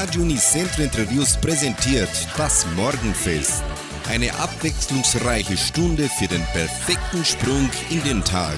Radio 0.00 0.22
Unicentro 0.22 0.84
Interviews 0.84 1.36
präsentiert 1.36 2.08
das 2.36 2.64
Morgenfest. 2.76 3.64
Eine 4.08 4.32
abwechslungsreiche 4.32 5.56
Stunde 5.56 6.08
für 6.08 6.28
den 6.28 6.40
perfekten 6.52 7.24
Sprung 7.24 7.68
in 7.90 8.00
den 8.04 8.22
Tag. 8.22 8.56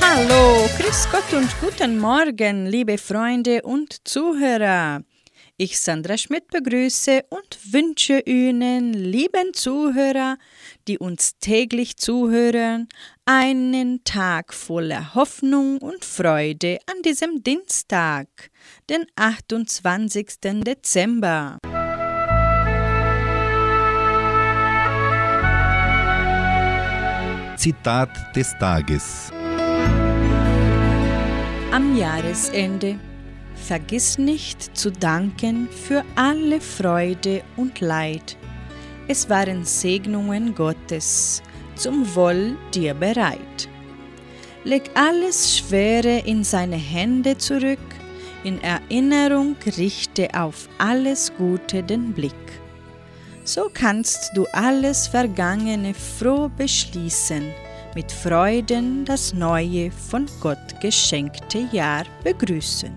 Hallo, 0.00 0.66
Grüß 0.78 1.08
Gott 1.12 1.30
und 1.38 1.50
guten 1.60 1.98
Morgen, 1.98 2.64
liebe 2.64 2.96
Freunde 2.96 3.60
und 3.60 4.08
Zuhörer. 4.08 5.02
Ich, 5.58 5.78
Sandra 5.78 6.16
Schmidt, 6.16 6.48
begrüße 6.48 7.26
und 7.28 7.58
wünsche 7.70 8.20
Ihnen, 8.20 8.94
lieben 8.94 9.52
Zuhörer, 9.52 10.38
die 10.88 10.98
uns 10.98 11.38
täglich 11.38 11.98
zuhören, 11.98 12.88
einen 13.26 14.04
Tag 14.04 14.52
voller 14.52 15.14
Hoffnung 15.14 15.78
und 15.78 16.04
Freude 16.04 16.78
an 16.86 17.02
diesem 17.02 17.42
Dienstag, 17.42 18.28
den 18.90 19.06
28. 19.16 20.26
Dezember. 20.62 21.58
Zitat 27.56 28.10
des 28.36 28.52
Tages. 28.58 29.30
Am 31.72 31.96
Jahresende 31.96 32.98
Vergiss 33.54 34.18
nicht 34.18 34.76
zu 34.76 34.90
danken 34.90 35.68
für 35.70 36.04
alle 36.16 36.60
Freude 36.60 37.42
und 37.56 37.80
Leid. 37.80 38.36
Es 39.08 39.30
waren 39.30 39.64
Segnungen 39.64 40.54
Gottes 40.54 41.42
zum 41.76 42.14
Wohl 42.14 42.56
dir 42.74 42.94
bereit. 42.94 43.68
Leg 44.64 44.90
alles 44.94 45.58
Schwere 45.58 46.20
in 46.20 46.42
seine 46.44 46.76
Hände 46.76 47.36
zurück, 47.36 47.78
in 48.44 48.62
Erinnerung 48.62 49.56
richte 49.78 50.28
auf 50.34 50.68
alles 50.78 51.32
Gute 51.36 51.82
den 51.82 52.12
Blick. 52.12 52.32
So 53.44 53.70
kannst 53.72 54.30
du 54.34 54.46
alles 54.52 55.06
Vergangene 55.06 55.92
froh 55.92 56.50
beschließen, 56.56 57.52
mit 57.94 58.10
Freuden 58.10 59.04
das 59.04 59.34
neue 59.34 59.90
von 59.90 60.26
Gott 60.40 60.80
geschenkte 60.80 61.68
Jahr 61.70 62.04
begrüßen. 62.22 62.92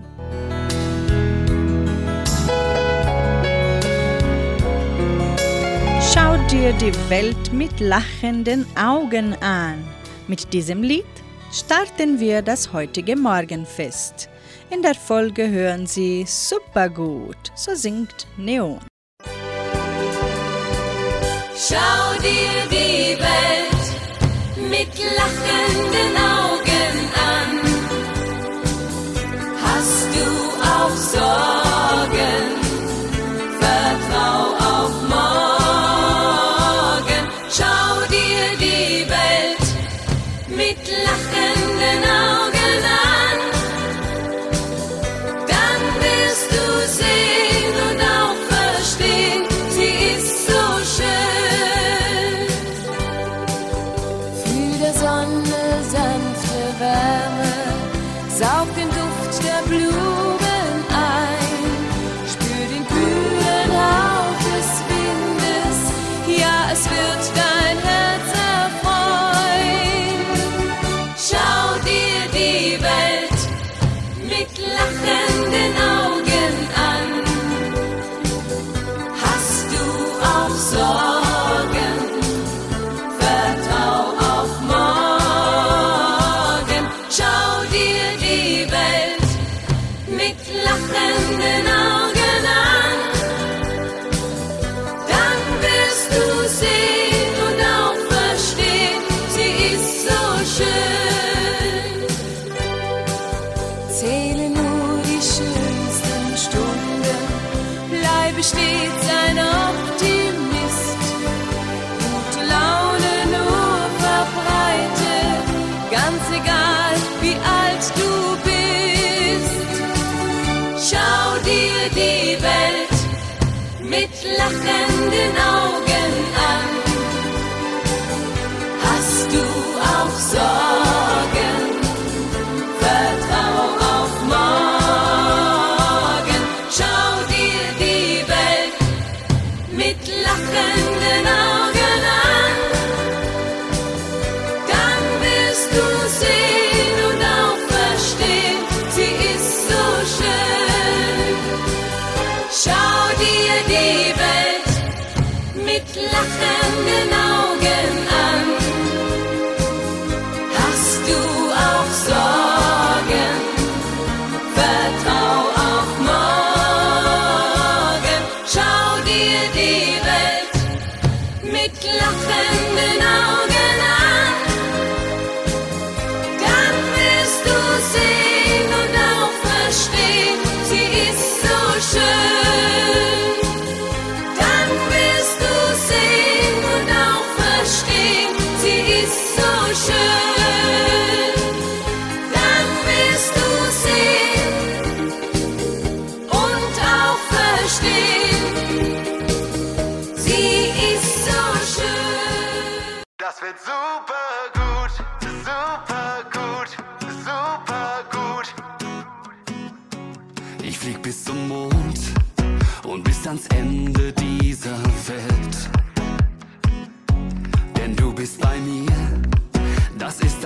Schau 6.18 6.36
dir 6.48 6.72
die 6.72 6.92
Welt 7.08 7.52
mit 7.52 7.78
lachenden 7.78 8.66
Augen 8.76 9.34
an. 9.40 9.84
Mit 10.26 10.52
diesem 10.52 10.82
Lied 10.82 11.04
starten 11.52 12.18
wir 12.18 12.42
das 12.42 12.72
heutige 12.72 13.14
Morgenfest. 13.14 14.28
In 14.68 14.82
der 14.82 14.96
Folge 14.96 15.48
hören 15.48 15.86
Sie 15.86 16.24
super 16.26 16.88
gut, 16.88 17.52
so 17.54 17.72
singt 17.76 18.26
Neon. 18.36 18.80
Schau 21.56 22.18
dir 22.20 22.66
die 22.68 23.16
Welt 23.20 24.68
mit 24.68 24.92
lachenden 25.16 26.16
Augen 26.16 26.27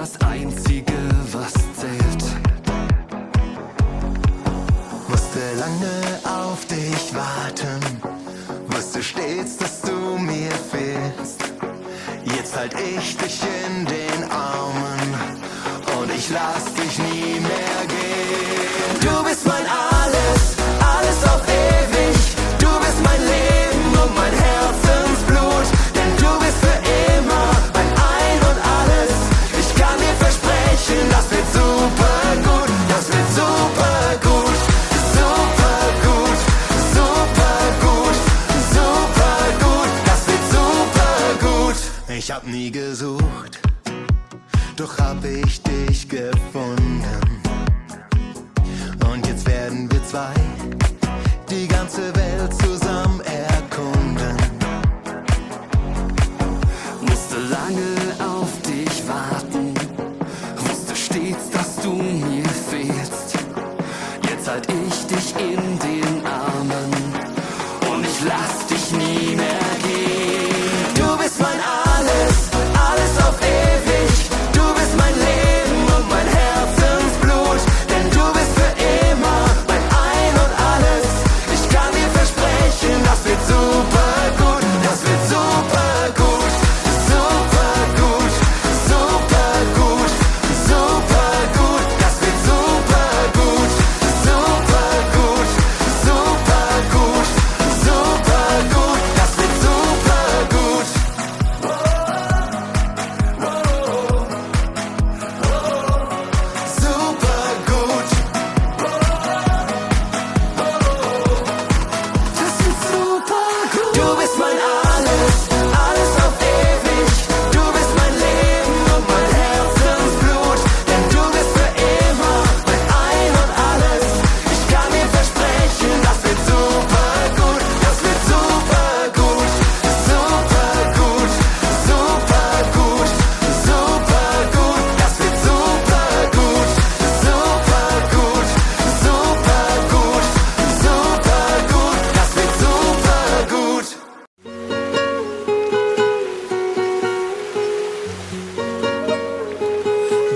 das 0.03 0.21
Einzige, 0.23 0.99
was 1.31 1.53
zählt. 1.53 2.25
Musste 5.09 5.41
lange 5.61 6.19
dich 6.69 7.15
warten, 7.15 7.79
wusste 8.67 9.01
stets, 9.01 9.59
dass 9.59 9.81
du 9.83 10.19
mir 10.19 10.51
fehlst. 10.73 11.45
Jetzt 12.25 12.57
halt 12.57 12.75
ich 12.75 13.17
dich 13.17 13.43
in 13.43 13.87
den 13.87 14.31
Armen 14.33 15.15
und 16.01 16.11
ich 16.13 16.31
lass 16.31 16.72
Ich 42.25 42.31
hab 42.31 42.47
nie 42.47 42.71
gesucht, 42.71 43.59
doch 44.77 44.97
hab 44.97 45.25
ich 45.25 45.61
dich 45.61 45.72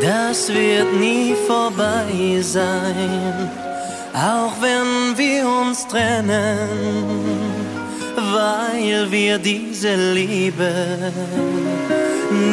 Das 0.07 0.49
wird 0.49 0.93
nie 1.01 1.35
vorbei 1.49 2.41
sein, 2.41 3.51
auch 4.15 4.53
wenn 4.61 5.19
wir 5.19 5.49
uns 5.49 5.85
trennen, 5.89 6.69
weil 8.15 9.11
wir 9.11 9.39
diese 9.39 9.97
Liebe 10.13 10.73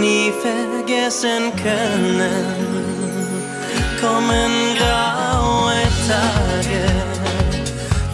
nie 0.01 0.33
vergessen 0.41 1.51
können. 1.61 2.43
Kommen 4.01 4.51
graue 4.79 5.83
Tage, 6.09 6.83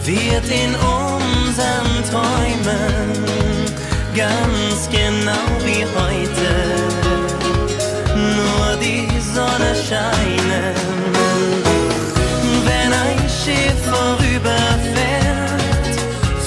wird 0.04 0.48
in 0.50 0.74
unseren 0.74 1.92
Träumen 2.10 3.24
ganz 4.14 4.86
genau 4.90 5.48
wie 5.64 5.86
heute 5.96 6.99
Sonne 9.40 9.72
scheinen. 9.88 10.74
Wenn 12.66 12.92
ein 13.06 13.20
Schiff 13.40 13.78
vorüberfährt, 13.94 15.62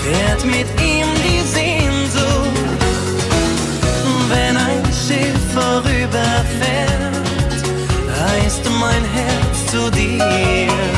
fährt 0.02 0.46
mit 0.46 0.70
ihm 0.92 1.10
die 1.28 1.42
Sehnsucht. 1.58 2.82
Wenn 4.30 4.56
ein 4.58 4.86
Schiff 5.06 5.42
vorüberfährt, 5.58 7.18
reißt 8.22 8.64
mein 8.80 9.04
Herz 9.18 9.56
zu 9.72 9.90
dir. 9.90 10.93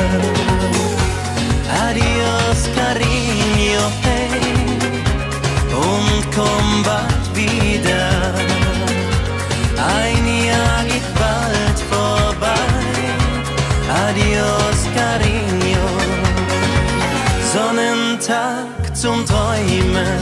Sonnentag 18.26 18.96
zum 18.96 19.24
Träumen. 19.24 20.20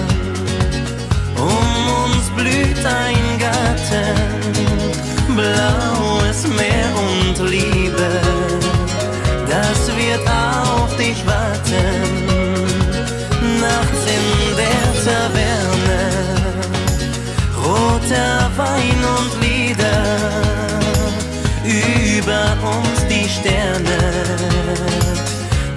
Um 1.37 2.05
uns 2.05 2.29
blüht 2.37 2.85
ein 2.85 3.39
Garten. 3.39 4.15
Blaues 5.35 6.47
Meer 6.49 6.91
und 6.97 7.49
Liebe. 7.49 8.11
Das 9.49 9.89
wird 9.97 10.29
auf 10.29 10.95
dich 10.97 11.25
warten. 11.27 11.87
Nachts 13.61 14.03
in 14.17 14.57
der 14.57 15.05
Taverne 15.05 16.25
roter 17.65 18.51
Wein 18.57 19.01
und 19.17 19.44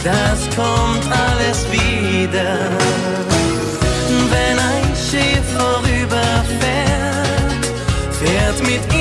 das 0.07 0.47
kommt 0.55 1.05
alles 1.11 1.69
wieder. 1.71 2.69
Wenn 4.31 4.57
ein 4.73 4.95
Schiff 4.95 5.45
vorüberfährt, 5.57 7.65
fährt 8.19 8.59
mit 8.61 8.83
ihm 8.93 8.96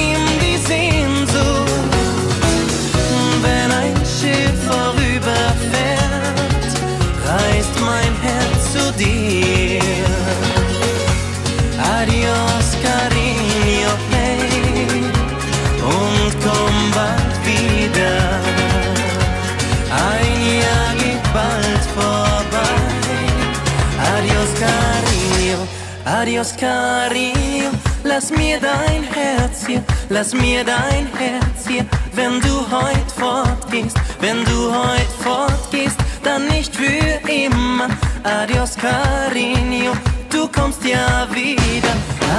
adios, 26.37 26.53
cariño. 26.53 27.71
Lass 28.05 28.31
mir 28.31 28.61
dein 28.61 29.03
Herz 29.05 29.67
hier, 29.67 29.83
lass 30.11 30.35
mir 30.35 30.65
dein 30.65 31.07
Herz 31.17 31.67
hier. 31.67 31.87
Wenn 32.13 32.41
du 32.41 32.61
heut 32.71 33.11
fortgehst, 33.17 33.97
wenn 34.21 34.45
du 34.45 34.71
heut 34.71 35.13
fortgehst, 35.21 35.97
dann 36.23 36.47
nicht 36.49 36.77
für 36.77 37.31
immer. 37.31 37.89
Adios, 38.23 38.77
cariño, 38.77 39.93
du 40.31 40.47
kommst 40.49 40.85
ja 40.85 41.27
wieder. 41.33 41.95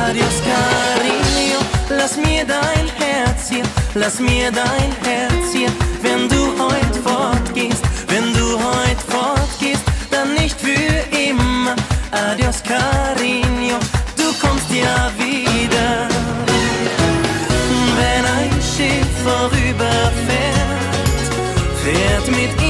Adios, 0.06 0.38
cariño, 0.46 1.60
lass 1.89 2.18
mir 2.18 2.46
dein 2.46 2.88
Herz 3.00 3.50
hier, 3.50 3.63
lass 3.96 4.20
mir 4.20 4.51
dein 4.51 4.92
Herz 5.04 5.54
hier. 5.54 5.72
Wenn 6.04 6.30
du 6.30 6.42
heut 6.62 6.96
fortgehst, 7.04 7.84
wenn 8.10 8.32
du 8.34 8.60
heut 8.60 9.01
fortgehst, 9.10 9.84
dann 10.12 10.36
nicht 10.36 10.60
für 10.60 11.06
adios 12.11 12.61
cariño, 12.61 13.77
du 14.15 14.27
kommst 14.41 14.69
ja 14.71 15.11
wieder. 15.17 16.07
Wenn 17.97 18.25
ein 18.37 18.51
Schiff 18.61 19.07
vorüberfährt, 19.23 20.87
fährt 21.83 22.27
mit 22.27 22.61
ihm 22.61 22.66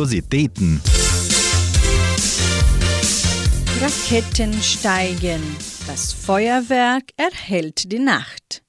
Kuriositäten. 0.00 0.80
Raketen 3.82 4.62
steigen, 4.62 5.42
das 5.86 6.14
Feuerwerk 6.14 7.10
erhellt 7.18 7.92
die 7.92 7.98
Nacht. 7.98 8.62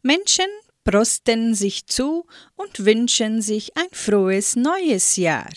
Menschen 0.00 0.46
prosten 0.82 1.54
sich 1.54 1.86
zu 1.86 2.24
und 2.56 2.86
wünschen 2.86 3.42
sich 3.42 3.76
ein 3.76 3.88
frohes 3.92 4.56
neues 4.56 5.16
Jahr. 5.16 5.52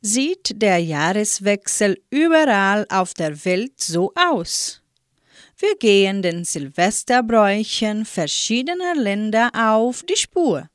Sieht 0.00 0.62
der 0.62 0.78
Jahreswechsel 0.78 2.00
überall 2.08 2.86
auf 2.88 3.12
der 3.12 3.44
Welt 3.44 3.78
so 3.78 4.10
aus? 4.14 4.80
Wir 5.58 5.76
gehen 5.76 6.22
den 6.22 6.44
Silvesterbräuchen 6.46 8.06
verschiedener 8.06 8.94
Länder 8.94 9.50
auf 9.54 10.02
die 10.02 10.16
Spur. 10.16 10.69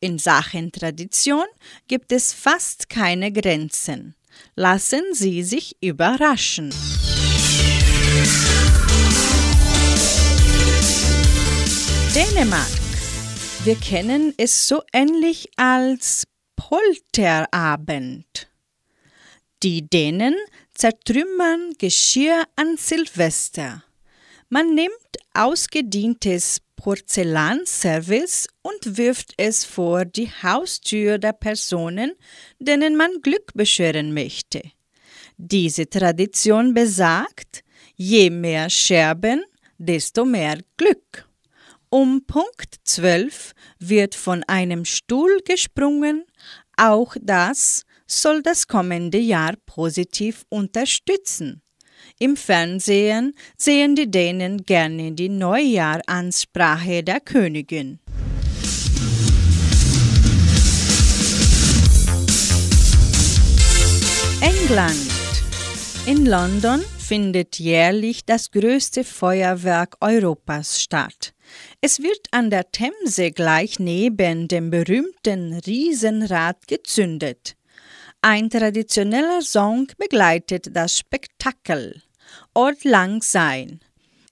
In 0.00 0.20
Sachen 0.20 0.70
Tradition 0.70 1.46
gibt 1.88 2.12
es 2.12 2.32
fast 2.32 2.88
keine 2.88 3.32
Grenzen. 3.32 4.14
Lassen 4.54 5.02
Sie 5.12 5.42
sich 5.42 5.76
überraschen. 5.80 6.72
Dänemark. 12.14 12.68
Wir 13.64 13.74
kennen 13.74 14.34
es 14.36 14.68
so 14.68 14.82
ähnlich 14.92 15.48
als 15.56 16.28
Polterabend. 16.54 18.48
Die 19.64 19.88
Dänen 19.88 20.36
zertrümmern 20.74 21.72
Geschirr 21.76 22.44
an 22.54 22.76
Silvester. 22.76 23.82
Man 24.48 24.76
nimmt 24.76 24.92
ausgedientes 25.34 26.60
Porzellanservice 26.78 28.46
und 28.62 28.96
wirft 28.96 29.34
es 29.36 29.64
vor 29.64 30.04
die 30.04 30.30
Haustür 30.42 31.18
der 31.18 31.32
Personen, 31.32 32.12
denen 32.60 32.96
man 32.96 33.20
Glück 33.20 33.52
bescheren 33.54 34.14
möchte. 34.14 34.62
Diese 35.36 35.90
Tradition 35.90 36.74
besagt, 36.74 37.64
je 37.96 38.30
mehr 38.30 38.70
Scherben, 38.70 39.42
desto 39.76 40.24
mehr 40.24 40.58
Glück. 40.76 41.28
Um 41.90 42.24
Punkt 42.26 42.76
12 42.84 43.52
wird 43.80 44.14
von 44.14 44.44
einem 44.44 44.84
Stuhl 44.84 45.40
gesprungen, 45.44 46.24
auch 46.76 47.16
das 47.20 47.82
soll 48.06 48.40
das 48.42 48.68
kommende 48.68 49.18
Jahr 49.18 49.54
positiv 49.66 50.44
unterstützen. 50.48 51.60
Im 52.20 52.36
Fernsehen 52.36 53.34
sehen 53.56 53.94
die 53.94 54.10
Dänen 54.10 54.64
gerne 54.64 55.12
die 55.12 55.28
Neujahrsansprache 55.28 57.04
der 57.04 57.20
Königin. 57.20 58.00
England. 64.40 64.96
In 66.06 66.26
London 66.26 66.84
findet 66.98 67.60
jährlich 67.60 68.24
das 68.24 68.50
größte 68.50 69.04
Feuerwerk 69.04 69.96
Europas 70.00 70.82
statt. 70.82 71.34
Es 71.80 72.02
wird 72.02 72.26
an 72.32 72.50
der 72.50 72.72
Themse 72.72 73.30
gleich 73.30 73.78
neben 73.78 74.48
dem 74.48 74.70
berühmten 74.70 75.54
Riesenrad 75.54 76.66
gezündet. 76.66 77.54
Ein 78.22 78.50
traditioneller 78.50 79.40
Song 79.42 79.86
begleitet 79.96 80.74
das 80.74 80.98
Spektakel. 80.98 82.02
Ort 82.54 82.84
lang 82.84 83.22
sein. 83.22 83.80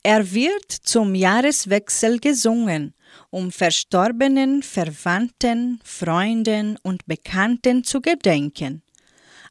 Er 0.02 0.32
wird 0.32 0.70
zum 0.70 1.14
Jahreswechsel 1.14 2.20
gesungen, 2.20 2.94
um 3.30 3.50
verstorbenen 3.50 4.62
Verwandten, 4.62 5.80
Freunden 5.84 6.78
und 6.82 7.06
Bekannten 7.06 7.82
zu 7.82 8.00
gedenken. 8.00 8.82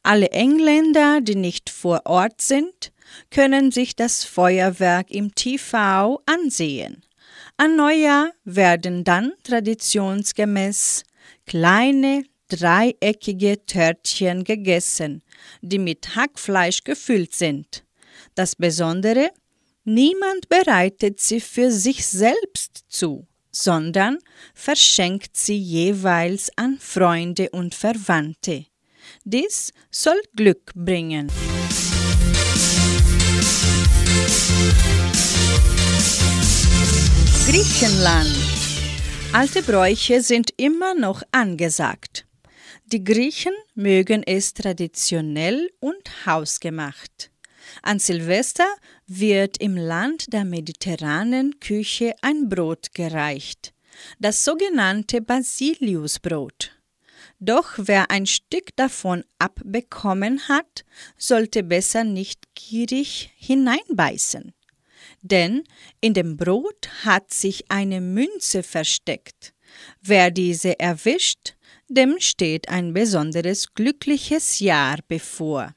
Alle 0.02 0.30
Engländer, 0.30 1.20
die 1.20 1.34
nicht 1.34 1.68
vor 1.68 2.02
Ort 2.04 2.40
sind, 2.40 2.92
können 3.30 3.70
sich 3.70 3.96
das 3.96 4.24
Feuerwerk 4.24 5.10
im 5.10 5.34
TV 5.34 6.22
ansehen. 6.26 7.02
An 7.56 7.76
Neujahr 7.76 8.32
werden 8.44 9.04
dann 9.04 9.32
traditionsgemäß 9.42 11.04
kleine 11.46 12.24
dreieckige 12.48 13.64
Törtchen 13.66 14.44
gegessen, 14.44 15.22
die 15.62 15.78
mit 15.78 16.14
Hackfleisch 16.14 16.84
gefüllt 16.84 17.34
sind. 17.34 17.85
Das 18.36 18.54
Besondere, 18.54 19.30
niemand 19.84 20.50
bereitet 20.50 21.20
sie 21.20 21.40
für 21.40 21.70
sich 21.72 22.06
selbst 22.06 22.84
zu, 22.86 23.26
sondern 23.50 24.18
verschenkt 24.52 25.38
sie 25.38 25.56
jeweils 25.56 26.50
an 26.56 26.76
Freunde 26.78 27.48
und 27.48 27.74
Verwandte. 27.74 28.66
Dies 29.24 29.72
soll 29.90 30.20
Glück 30.36 30.70
bringen. 30.74 31.28
Griechenland. 37.46 38.36
Alte 39.32 39.62
Bräuche 39.62 40.20
sind 40.20 40.50
immer 40.58 40.92
noch 40.94 41.22
angesagt. 41.32 42.26
Die 42.84 43.02
Griechen 43.02 43.54
mögen 43.74 44.22
es 44.22 44.52
traditionell 44.52 45.70
und 45.80 46.26
hausgemacht. 46.26 47.30
An 47.86 48.00
Silvester 48.00 48.66
wird 49.06 49.58
im 49.58 49.76
Land 49.76 50.32
der 50.32 50.44
mediterranen 50.44 51.60
Küche 51.60 52.16
ein 52.20 52.48
Brot 52.48 52.92
gereicht, 52.94 53.72
das 54.18 54.44
sogenannte 54.44 55.20
Basiliusbrot. 55.20 56.72
Doch 57.38 57.74
wer 57.76 58.10
ein 58.10 58.26
Stück 58.26 58.74
davon 58.74 59.22
abbekommen 59.38 60.48
hat, 60.48 60.84
sollte 61.16 61.62
besser 61.62 62.02
nicht 62.02 62.52
gierig 62.56 63.30
hineinbeißen. 63.36 64.52
Denn 65.22 65.62
in 66.00 66.12
dem 66.12 66.36
Brot 66.36 66.88
hat 67.04 67.32
sich 67.32 67.70
eine 67.70 68.00
Münze 68.00 68.64
versteckt. 68.64 69.54
Wer 70.02 70.32
diese 70.32 70.80
erwischt, 70.80 71.54
dem 71.88 72.16
steht 72.18 72.68
ein 72.68 72.92
besonderes 72.92 73.74
glückliches 73.74 74.58
Jahr 74.58 74.98
bevor. 75.06 75.75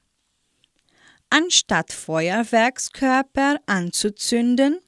Anstatt 1.31 1.93
Feuerwerkskörper 1.93 3.59
anzuzünden, 3.67 4.79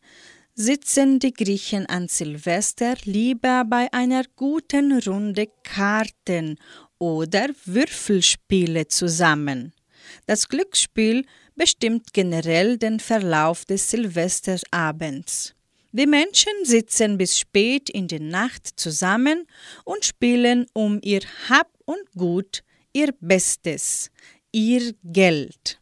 sitzen 0.56 1.20
die 1.20 1.34
Griechen 1.34 1.86
an 1.86 2.08
Silvester 2.08 2.96
lieber 3.04 3.64
bei 3.66 3.92
einer 3.94 4.24
guten 4.36 5.00
Runde 5.00 5.48
Karten 5.64 6.58
oder 6.98 7.50
Würfelspiele 7.66 8.88
zusammen. 8.88 9.74
Das 10.26 10.50
Glücksspiel 10.50 11.26
bestimmt 11.56 12.12
generell 12.12 12.78
den 12.78 13.00
Verlauf 13.00 13.66
des 13.66 13.92
Silvesterabends. 13.92 15.54
Die 15.92 16.08
Menschen 16.08 16.54
sitzen 16.64 17.18
bis 17.18 17.38
spät 17.38 17.90
in 17.90 18.08
die 18.08 18.20
Nacht 18.20 18.68
zusammen 18.80 19.46
und 19.84 20.06
spielen 20.06 20.66
um 20.74 21.00
ihr 21.04 21.22
Hab 21.50 21.70
und 21.86 22.12
Gut, 22.18 22.64
ihr 22.94 23.14
Bestes, 23.20 24.10
ihr 24.52 24.94
Geld. 25.04 25.81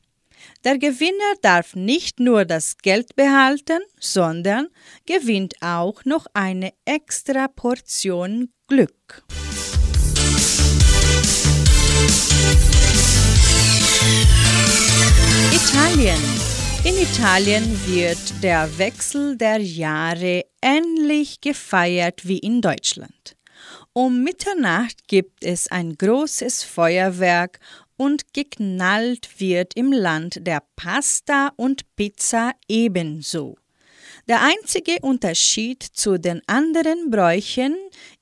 Der 0.66 0.78
Gewinner 0.78 1.36
darf 1.42 1.74
nicht 1.74 2.20
nur 2.20 2.44
das 2.44 2.78
Geld 2.80 3.16
behalten, 3.16 3.80
sondern 3.98 4.68
gewinnt 5.06 5.54
auch 5.62 6.04
noch 6.04 6.26
eine 6.34 6.74
extra 6.84 7.48
Portion 7.48 8.52
Glück. 8.68 9.24
Italien. 15.54 16.20
In 16.84 16.98
Italien 16.98 17.80
wird 17.88 18.44
der 18.44 18.78
Wechsel 18.78 19.38
der 19.38 19.62
Jahre 19.62 20.44
ähnlich 20.62 21.40
gefeiert 21.40 22.28
wie 22.28 22.40
in 22.40 22.62
Deutschland. 22.62 23.38
Um 23.94 24.24
Mitternacht 24.24 25.08
gibt 25.08 25.44
es 25.44 25.72
ein 25.72 25.96
großes 25.96 26.64
Feuerwerk 26.64 27.60
und 28.00 28.34
geknallt 28.34 29.40
wird 29.40 29.76
im 29.76 29.92
Land 29.92 30.48
der 30.48 30.64
Pasta 30.78 31.52
und 31.58 31.84
Pizza 31.98 32.54
ebenso. 32.70 33.58
Der 34.28 34.42
einzige 34.42 35.00
Unterschied 35.02 35.84
zu 35.84 36.18
den 36.18 36.42
anderen 36.48 37.12
Bräuchen 37.12 37.76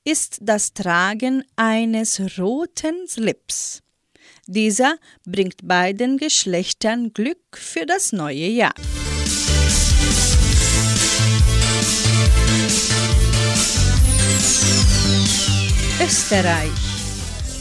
ist 0.04 0.38
das 0.40 0.74
Tragen 0.74 1.44
eines 1.54 2.20
roten 2.38 3.06
Slips. 3.06 3.82
Dieser 4.46 4.96
bringt 5.24 5.66
beiden 5.66 6.18
Geschlechtern 6.18 7.12
Glück 7.12 7.38
für 7.52 7.86
das 7.86 8.12
neue 8.12 8.48
Jahr. 8.48 8.74
Österreich. 16.02 16.97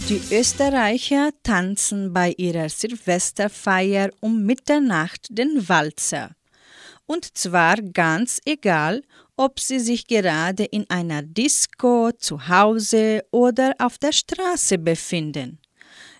Die 0.09 0.21
Österreicher 0.31 1.31
tanzen 1.43 2.13
bei 2.13 2.33
ihrer 2.37 2.69
Silvesterfeier 2.69 4.09
um 4.21 4.45
Mitternacht 4.45 5.27
den 5.29 5.67
Walzer. 5.67 6.31
Und 7.05 7.37
zwar 7.37 7.75
ganz 7.81 8.39
egal, 8.45 9.03
ob 9.35 9.59
sie 9.59 9.79
sich 9.79 10.07
gerade 10.07 10.63
in 10.63 10.89
einer 10.89 11.23
Disco, 11.23 12.11
zu 12.17 12.47
Hause 12.47 13.25
oder 13.31 13.73
auf 13.79 13.97
der 13.97 14.13
Straße 14.13 14.77
befinden. 14.77 15.59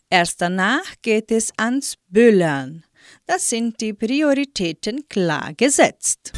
Erst 0.10 0.42
danach 0.42 0.96
geht 1.02 1.32
es 1.32 1.54
ans 1.56 1.96
Böllern. 2.10 2.84
Da 3.26 3.40
sind 3.40 3.80
die 3.80 3.94
Prioritäten 3.94 5.08
klar 5.08 5.54
gesetzt. 5.54 6.34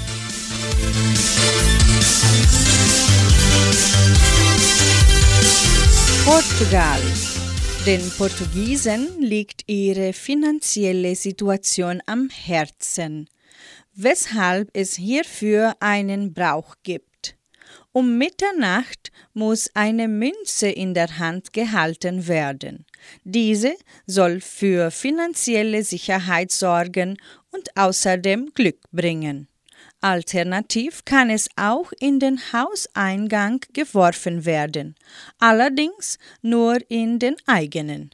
Portugal. 6.25 7.01
Den 7.85 8.11
Portugiesen 8.17 9.21
liegt 9.21 9.63
ihre 9.67 10.11
finanzielle 10.13 11.15
Situation 11.15 12.01
am 12.05 12.29
Herzen, 12.29 13.29
weshalb 13.95 14.69
es 14.73 14.95
hierfür 14.95 15.75
einen 15.79 16.33
Brauch 16.33 16.75
gibt. 16.83 17.37
Um 17.91 18.17
Mitternacht 18.17 19.11
muss 19.33 19.69
eine 19.73 20.07
Münze 20.07 20.69
in 20.69 20.93
der 20.93 21.19
Hand 21.19 21.53
gehalten 21.53 22.27
werden. 22.27 22.85
Diese 23.23 23.73
soll 24.05 24.41
für 24.41 24.91
finanzielle 24.91 25.83
Sicherheit 25.83 26.51
sorgen 26.51 27.17
und 27.51 27.75
außerdem 27.75 28.51
Glück 28.53 28.79
bringen. 28.91 29.48
Alternativ 30.01 31.03
kann 31.03 31.29
es 31.29 31.49
auch 31.57 31.91
in 31.99 32.19
den 32.19 32.39
Hauseingang 32.53 33.65
geworfen 33.73 34.45
werden, 34.45 34.95
allerdings 35.39 36.17
nur 36.41 36.77
in 36.89 37.19
den 37.19 37.35
eigenen. 37.45 38.11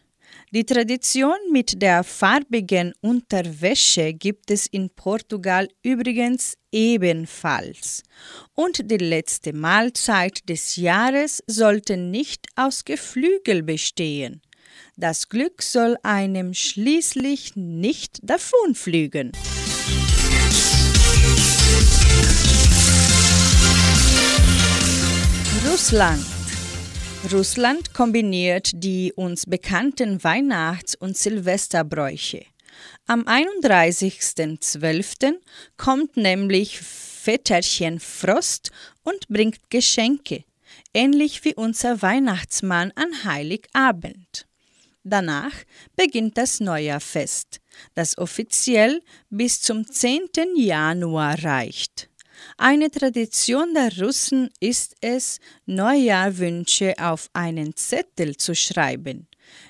Die 0.51 0.63
Tradition 0.63 1.35
mit 1.51 1.81
der 1.81 2.03
farbigen 2.03 2.93
Unterwäsche 3.01 4.13
gibt 4.13 4.49
es 4.51 4.67
in 4.67 4.89
Portugal 4.89 5.67
übrigens 5.83 6.55
ebenfalls. 6.71 8.03
Und 8.53 8.89
die 8.89 8.97
letzte 8.97 9.53
Mahlzeit 9.53 10.47
des 10.47 10.77
Jahres 10.77 11.43
sollte 11.45 11.97
nicht 11.97 12.47
aus 12.55 12.85
Geflügel 12.85 13.63
bestehen. 13.63 14.41
Das 14.95 15.27
Glück 15.27 15.61
soll 15.61 15.97
einem 16.03 16.53
schließlich 16.53 17.55
nicht 17.55 18.19
davonflügen. 18.23 19.33
Russland. 25.85 26.25
Russland 27.31 27.93
kombiniert 27.93 28.71
die 28.73 29.13
uns 29.13 29.45
bekannten 29.45 30.23
Weihnachts- 30.23 30.95
und 30.95 31.15
Silvesterbräuche. 31.17 32.45
Am 33.07 33.23
31.12. 33.23 35.35
kommt 35.77 36.17
nämlich 36.17 36.79
Väterchen 36.79 37.99
Frost 37.99 38.71
und 39.03 39.27
bringt 39.27 39.69
Geschenke, 39.69 40.43
ähnlich 40.93 41.45
wie 41.45 41.55
unser 41.55 42.01
Weihnachtsmann 42.01 42.91
an 42.95 43.23
Heiligabend. 43.23 44.47
Danach 45.03 45.53
beginnt 45.95 46.37
das 46.37 46.59
Neujahrfest, 46.59 47.61
das 47.93 48.17
offiziell 48.17 49.01
bis 49.29 49.61
zum 49.61 49.85
10. 49.85 50.29
Januar 50.55 51.43
reicht. 51.43 52.09
Eine 52.57 52.89
Tradition 52.91 53.73
der 53.73 53.97
Russen 53.97 54.49
ist 54.59 54.95
es, 55.01 55.39
Neujahrwünsche 55.65 56.93
auf 56.99 57.29
einen 57.33 57.75
Zettel 57.75 58.35
zu 58.37 58.55
schreiben. 58.55 59.27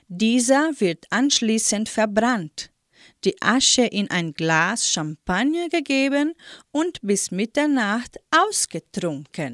Dieser 0.08 0.72
wird 0.80 1.06
anschließend 1.10 1.90
verbrannt, 1.90 2.72
die 3.24 3.36
Asche 3.42 3.84
in 3.84 4.10
ein 4.10 4.34
Glas 4.34 4.90
Champagner 4.90 5.70
gegeben 5.70 6.34
und 6.72 7.00
bis 7.02 7.32
Mitternacht 7.32 8.18
ausgetrunken. 8.32 9.54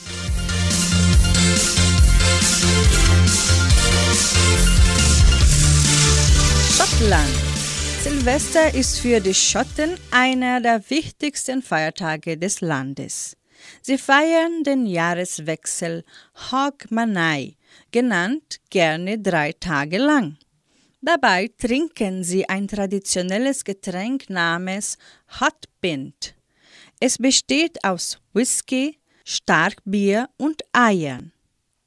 Schottland 6.78 7.51
Silvester 8.04 8.74
ist 8.74 9.00
für 9.00 9.20
die 9.20 9.36
Schotten 9.36 9.96
einer 10.10 10.60
der 10.60 10.90
wichtigsten 10.90 11.62
Feiertage 11.62 12.36
des 12.36 12.60
Landes. 12.60 13.38
Sie 13.84 14.00
feiern 14.00 14.64
den 14.64 14.88
Jahreswechsel 14.88 16.04
Hogmanay, 16.52 17.58
genannt 17.92 18.60
gerne 18.72 19.20
drei 19.20 19.52
Tage 19.52 20.00
lang. 20.00 20.38
Dabei 21.02 21.52
trinken 21.60 22.24
sie 22.24 22.50
ein 22.50 22.68
traditionelles 22.68 23.64
Getränk 23.64 24.32
namens 24.32 24.98
Hotpint. 25.40 26.34
Es 27.00 27.20
besteht 27.20 27.84
aus 27.84 28.18
Whisky, 28.34 28.98
Starkbier 29.24 30.28
und 30.38 30.64
Eiern. 30.74 31.34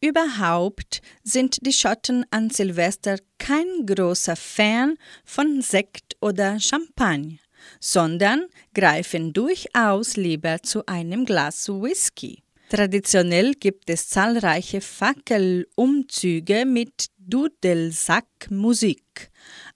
Überhaupt 0.05 1.01
sind 1.23 1.65
die 1.65 1.73
Schotten 1.73 2.27
an 2.31 2.51
Silvester 2.51 3.17
kein 3.39 3.87
großer 3.87 4.37
Fan 4.37 4.99
von 5.25 5.63
Sekt 5.63 6.19
oder 6.21 6.61
Champagner, 6.61 7.39
sondern 7.81 8.45
greifen 8.75 9.33
durchaus 9.33 10.17
lieber 10.17 10.63
zu 10.63 10.85
einem 10.85 11.25
Glas 11.25 11.71
Whisky. 11.71 12.43
Traditionell 12.69 13.55
gibt 13.55 13.89
es 13.89 14.11
zahlreiche 14.11 14.83
Fackelumzüge 14.83 16.67
mit 16.67 17.07
Dudelsackmusik. 17.17 19.31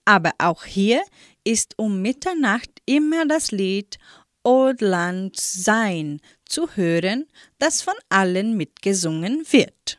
Aber 0.05 0.33
auch 0.37 0.63
hier 0.63 1.01
ist 1.43 1.73
um 1.79 2.03
Mitternacht 2.03 2.69
immer 2.85 3.25
das 3.25 3.49
Lied 3.49 3.97
Old 4.43 4.81
Land 4.81 5.39
Sein 5.39 6.19
zu 6.45 6.69
hören, 6.75 7.27
das 7.57 7.81
von 7.81 7.93
allen 8.09 8.55
mitgesungen 8.57 9.43
wird. 9.51 9.97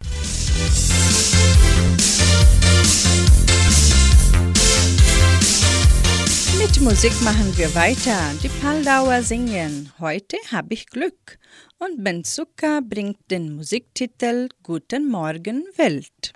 Mit 6.59 6.81
Musik 6.83 7.13
machen 7.23 7.57
wir 7.57 7.75
weiter. 7.75 8.19
Die 8.43 8.49
Paldauer 8.49 9.23
singen. 9.23 9.93
Heute 9.99 10.37
habe 10.53 10.75
ich 10.75 10.87
Glück. 10.87 11.39
Und 11.79 12.05
Ben 12.05 12.23
Zucker 12.25 12.83
bringt 12.83 13.19
den 13.31 13.57
Musiktitel 13.57 14.49
Guten 14.63 15.09
Morgen 15.11 15.65
Welt. 15.77 16.35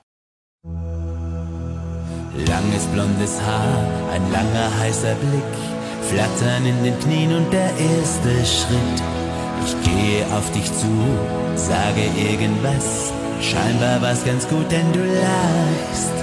Langes 2.49 2.87
blondes 2.87 3.41
Haar, 3.41 4.11
ein 4.11 4.33
langer 4.33 4.79
heißer 4.79 5.15
Blick, 5.15 5.84
Flattern 6.09 6.67
in 6.67 6.85
den 6.85 6.99
Knien 7.01 7.33
und 7.33 7.51
der 7.53 7.71
erste 7.71 8.33
Schritt. 8.45 8.99
Ich 9.65 9.75
gehe 9.89 10.25
auf 10.37 10.51
dich 10.53 10.67
zu, 10.67 10.93
sage 11.57 12.05
irgendwas, 12.13 13.13
scheinbar 13.41 14.03
war's 14.03 14.25
ganz 14.25 14.47
gut, 14.49 14.71
denn 14.71 14.93
du 14.93 15.01
lachst. 15.01 16.17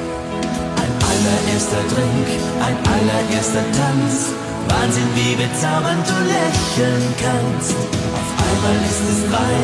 Ein 0.78 0.94
allererster 1.02 1.84
Drink, 1.90 2.30
ein 2.62 2.78
allererster 2.94 3.66
Tanz, 3.74 4.34
Wahnsinn, 4.70 5.10
wie 5.18 5.34
bezaubernd 5.34 6.06
du 6.06 6.18
lächeln 6.30 7.06
kannst. 7.18 7.74
Auf 7.74 8.30
einmal 8.38 8.78
ist 8.86 9.06
es 9.10 9.20
drei, 9.34 9.56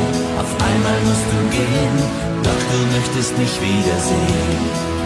auf 0.41 0.51
einmal 0.57 0.99
musst 1.05 1.27
du 1.29 1.39
gehen, 1.53 1.97
doch 2.41 2.61
du 2.71 2.79
möchtest 2.97 3.37
mich 3.37 3.53
wiedersehen. 3.61 4.97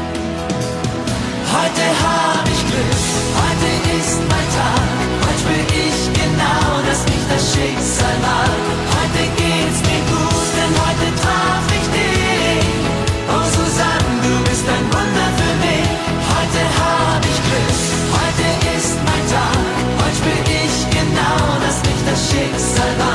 Heute 1.52 1.86
hab 2.00 2.45
ich 2.47 2.62
Glück, 2.69 3.02
heute 3.36 3.69
ist 4.00 4.19
mein 4.30 4.50
Tag. 4.56 4.80
Schicksal 7.41 8.17
mal. 8.21 8.54
Heute 8.93 9.23
geht's 9.36 9.82
mir 9.82 10.01
gut, 10.13 10.49
denn 10.58 10.73
heute 10.86 11.08
traf 11.21 11.65
ich 11.77 11.88
dich. 11.97 12.65
Oh 13.34 13.47
Susanne, 13.58 14.13
du 14.21 14.34
bist 14.47 14.65
ein 14.69 14.86
Wunder 14.93 15.30
für 15.39 15.54
mich. 15.65 15.89
Heute 16.34 16.62
hab 16.77 17.21
ich 17.25 17.39
Glück, 17.47 17.80
heute 18.21 18.47
ist 18.77 18.95
mein 19.08 19.25
Tag. 19.34 19.58
Heute 20.01 20.15
spür 20.21 20.41
ich 20.63 20.75
genau, 20.93 21.39
dass 21.65 21.77
mich 21.82 22.01
das 22.06 22.19
Schicksal 22.30 22.93
war. 22.99 23.11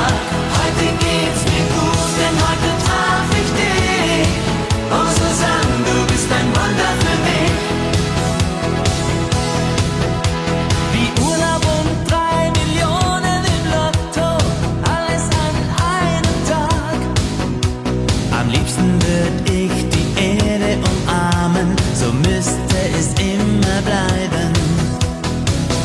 würde 19.27 19.51
ich 19.51 19.89
die 19.89 20.07
Erde 20.21 20.77
umarmen, 20.77 21.75
so 21.93 22.11
müsste 22.13 22.77
es 22.97 23.07
immer 23.19 23.81
bleiben. 23.83 24.53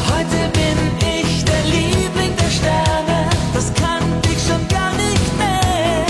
Heute 0.08 0.40
bin 0.52 0.78
ich 1.00 1.44
der 1.44 1.62
Liebling 1.64 2.34
der 2.36 2.50
Sterne, 2.50 3.28
das 3.54 3.72
kann 3.74 4.04
ich 4.30 4.38
schon 4.46 4.66
gar 4.68 4.92
nicht 4.92 5.30
mehr. 5.38 6.06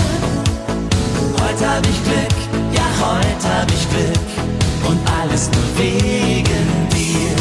Heute 1.41 1.69
hab 1.69 1.83
ich 1.85 2.03
Glück, 2.03 2.37
ja 2.73 2.85
heute 3.01 3.47
hab 3.57 3.69
ich 3.71 3.89
Glück 3.89 4.89
und 4.89 4.99
alles 5.21 5.49
nur 5.51 5.69
wegen 5.77 6.65
dir. 6.93 7.35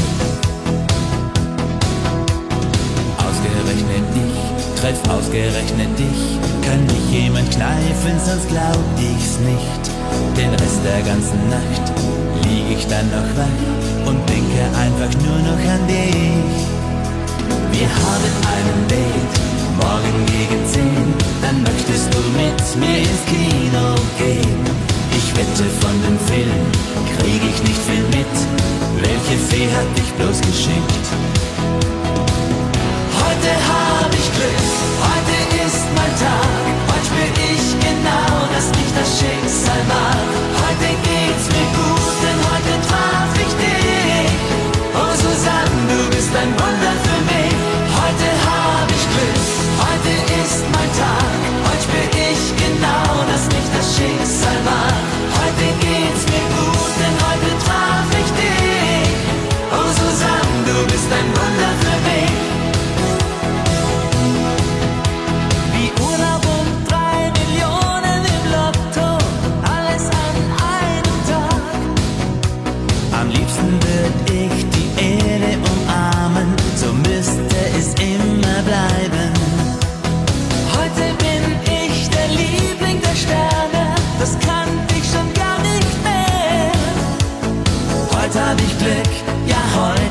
Ausgerechnet 3.18 4.06
dich, 4.14 4.80
treff 4.80 5.00
ausgerechnet 5.10 5.98
dich, 5.98 6.22
kann 6.66 6.86
dich 6.86 7.10
jemand 7.10 7.50
kneifen, 7.50 8.18
sonst 8.24 8.48
glaub 8.48 8.78
ich's 8.98 9.38
nicht. 9.40 9.81
Den 10.36 10.50
Rest 10.50 10.80
der 10.84 11.02
ganzen 11.02 11.48
Nacht 11.50 11.84
lieg 12.44 12.78
ich 12.78 12.86
dann 12.86 13.06
noch 13.10 13.30
wach 13.36 14.08
und 14.08 14.18
denke 14.28 14.62
einfach 14.76 15.12
nur 15.24 15.38
noch 15.48 15.62
an 15.74 15.86
dich. 15.86 16.56
Wir 17.72 17.88
haben 17.88 18.32
einen 18.54 18.88
Date, 18.88 19.34
morgen 19.76 20.18
gegen 20.26 20.66
10, 20.66 20.82
dann 21.42 21.62
möchtest 21.62 22.08
du 22.12 22.18
mit 22.36 22.58
mir 22.80 22.98
ins 22.98 23.22
Kino 23.30 23.94
gehen. 24.18 24.62
Ich 25.18 25.36
wette 25.36 25.64
von 25.80 25.94
dem 26.02 26.18
Film 26.26 26.92
krieg 27.18 27.42
ich 27.50 27.62
nicht 27.62 27.82
viel 27.88 28.04
mit. 28.16 28.34
Welche 29.00 29.38
Fee 29.48 29.68
hat 29.76 29.98
dich 29.98 30.10
bloß 30.14 30.40
geschickt? 30.40 31.41
Dass 38.54 38.68
mich 38.70 38.92
das 38.94 39.18
Schicksal 39.18 39.82
mag. 39.88 40.16
Heute 40.62 41.11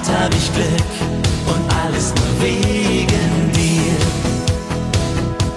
heute 0.02 0.20
hab 0.20 0.34
ich 0.34 0.54
Glück 0.54 0.92
und 1.48 1.74
alles 1.84 2.14
nur 2.16 2.42
wegen 2.42 3.52
dir. 3.52 3.98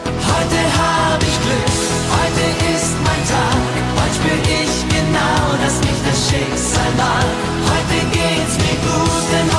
Heute 0.04 0.60
hab 0.78 1.20
ich 1.22 1.36
Glück, 1.44 1.74
heute 2.16 2.44
ist 2.74 2.94
mein 3.04 3.22
Tag. 3.28 3.62
Heute 3.96 4.14
spür 4.14 4.38
ich 4.44 4.74
genau, 4.88 5.44
dass 5.62 5.78
mich 5.80 6.00
das 6.08 6.28
Schicksal 6.28 6.92
mag. 6.96 7.26
Heute 7.70 7.96
geht's 8.12 8.56
mir 8.58 8.78
gut, 8.84 9.24
denn 9.32 9.53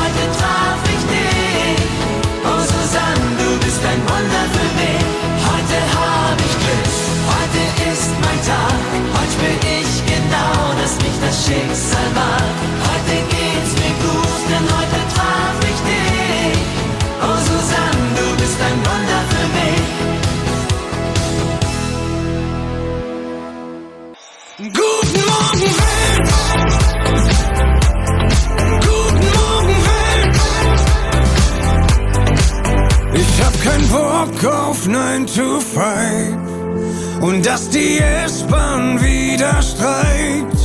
Bock 34.36 34.46
auf 34.52 34.88
9 34.88 35.28
to 35.28 35.60
5 35.60 37.22
und 37.22 37.46
dass 37.46 37.70
die 37.70 38.00
S-Bahn 38.00 39.00
wieder 39.02 39.62
streikt. 39.62 40.58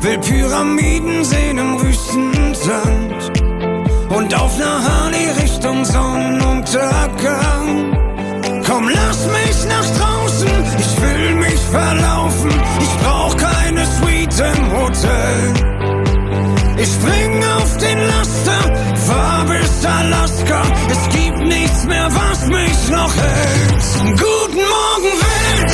Will 0.00 0.18
Pyramiden 0.18 1.24
sehen 1.24 1.56
im 1.58 1.80
Wüstensand 1.80 3.32
und 4.10 4.34
auf 4.34 4.58
ner 4.58 4.84
Harley 4.84 5.30
Richtung 5.42 5.84
Sonnenuntergang. 5.84 7.96
Komm, 8.66 8.88
lass 8.88 9.26
mich 9.26 9.64
nach 9.68 9.86
draußen, 9.98 10.48
ich 10.78 11.02
will 11.02 11.34
mich 11.36 11.60
verlaufen. 11.70 12.50
Ich 12.80 12.96
brauch 13.04 13.36
keine 13.36 13.86
Suite 13.86 14.40
im 14.40 14.72
Hotel. 14.72 15.54
Ich 16.76 16.88
spring 16.88 17.44
auf 17.56 17.76
den 17.76 17.98
Laster, 17.98 18.72
fahr 19.10 19.44
bis 19.44 19.84
Alaska. 19.84 20.62
Es 20.90 21.08
gibt 21.16 21.40
nichts 21.40 21.84
mehr, 21.86 22.08
was 22.22 22.46
mich 22.46 22.88
noch 22.90 23.14
hält. 23.16 23.82
Guten 24.24 24.62
Morgen, 24.76 25.12
Welt! 25.26 25.72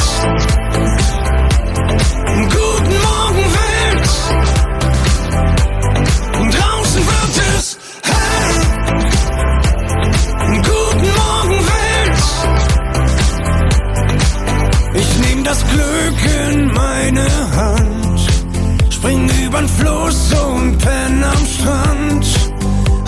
Guten 2.57 2.97
Morgen, 3.09 3.45
Welt! 3.59 4.09
Draußen 6.55 7.03
wird 7.11 7.37
es 7.55 7.79
hell. 8.11 8.53
Guten 10.73 11.11
Morgen, 11.23 11.59
Welt! 11.73 12.23
Ich 14.95 15.11
nehm 15.19 15.41
das 15.45 15.61
Glück 15.73 16.21
in 16.51 16.73
meine 16.73 17.27
Hand, 17.57 18.21
spring 18.91 19.31
übern 19.45 19.69
Fluss 19.69 20.33
und 20.33 20.79
penn 20.79 21.25
am 21.25 21.47
Strand. 21.47 22.36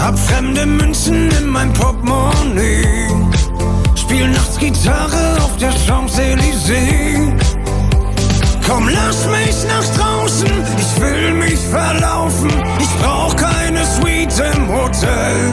Hab 0.08 0.18
fremde 0.18 0.64
Münzen 0.64 1.30
in 1.32 1.48
mein 1.48 1.70
Portemonnaie, 1.74 3.10
spiel 3.94 4.26
nachts 4.30 4.58
Gitarre 4.58 5.36
auf 5.44 5.54
der 5.58 5.70
Champs-Élysées. 5.70 7.34
Komm, 8.66 8.88
lass 8.88 9.26
mich 9.26 9.56
nach 9.68 9.84
draußen, 9.98 10.48
ich 10.78 11.00
will 11.02 11.34
mich 11.34 11.58
verlaufen. 11.58 12.50
Ich 12.80 12.88
brauch 13.02 13.36
keine 13.36 13.84
Suite 13.84 14.44
im 14.54 14.68
Hotel. 14.68 15.52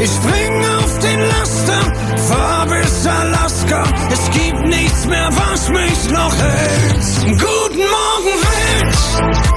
Ich 0.00 0.10
spring 0.10 0.64
auf 0.80 0.98
den 0.98 1.20
Laster, 1.20 1.82
fahr 2.16 2.66
bis 2.66 3.06
Alaska. 3.06 3.84
Es 4.10 4.28
gibt 4.32 4.66
nichts 4.66 5.06
mehr, 5.06 5.30
was 5.30 5.68
mich 5.68 6.10
noch 6.10 6.34
hält. 6.34 7.38
Guten 7.38 7.78
Morgen, 7.78 8.34
Welt! 8.42 9.49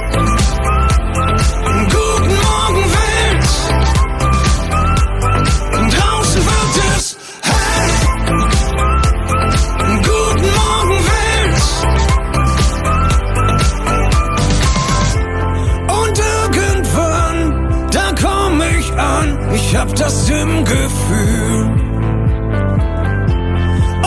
Ich 19.74 19.80
hab 19.80 19.92
das 19.96 20.30
im 20.30 20.64
Gefühl. 20.64 21.68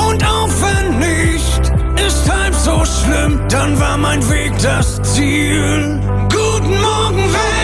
Und 0.08 0.26
auch 0.26 0.50
wenn 0.62 1.00
nicht, 1.00 1.74
ist 2.08 2.32
halb 2.32 2.56
so 2.56 2.86
schlimm, 2.86 3.42
dann 3.50 3.78
war 3.78 3.98
mein 3.98 4.22
Weg 4.30 4.54
das 4.62 5.02
Ziel. 5.04 6.00
Guten 6.30 6.80
Morgen, 6.82 7.34
Welt! 7.34 7.57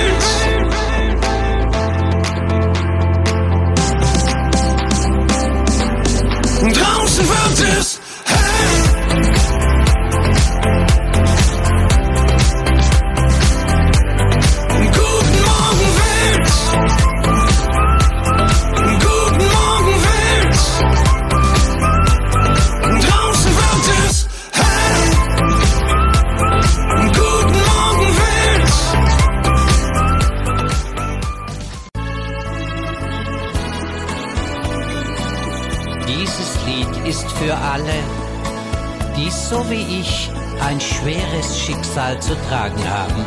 So 39.54 39.70
wie 39.70 40.00
ich 40.00 40.32
ein 40.68 40.82
schweres 40.82 41.60
Schicksal 41.60 42.20
zu 42.20 42.36
tragen 42.50 42.84
haben. 42.90 43.24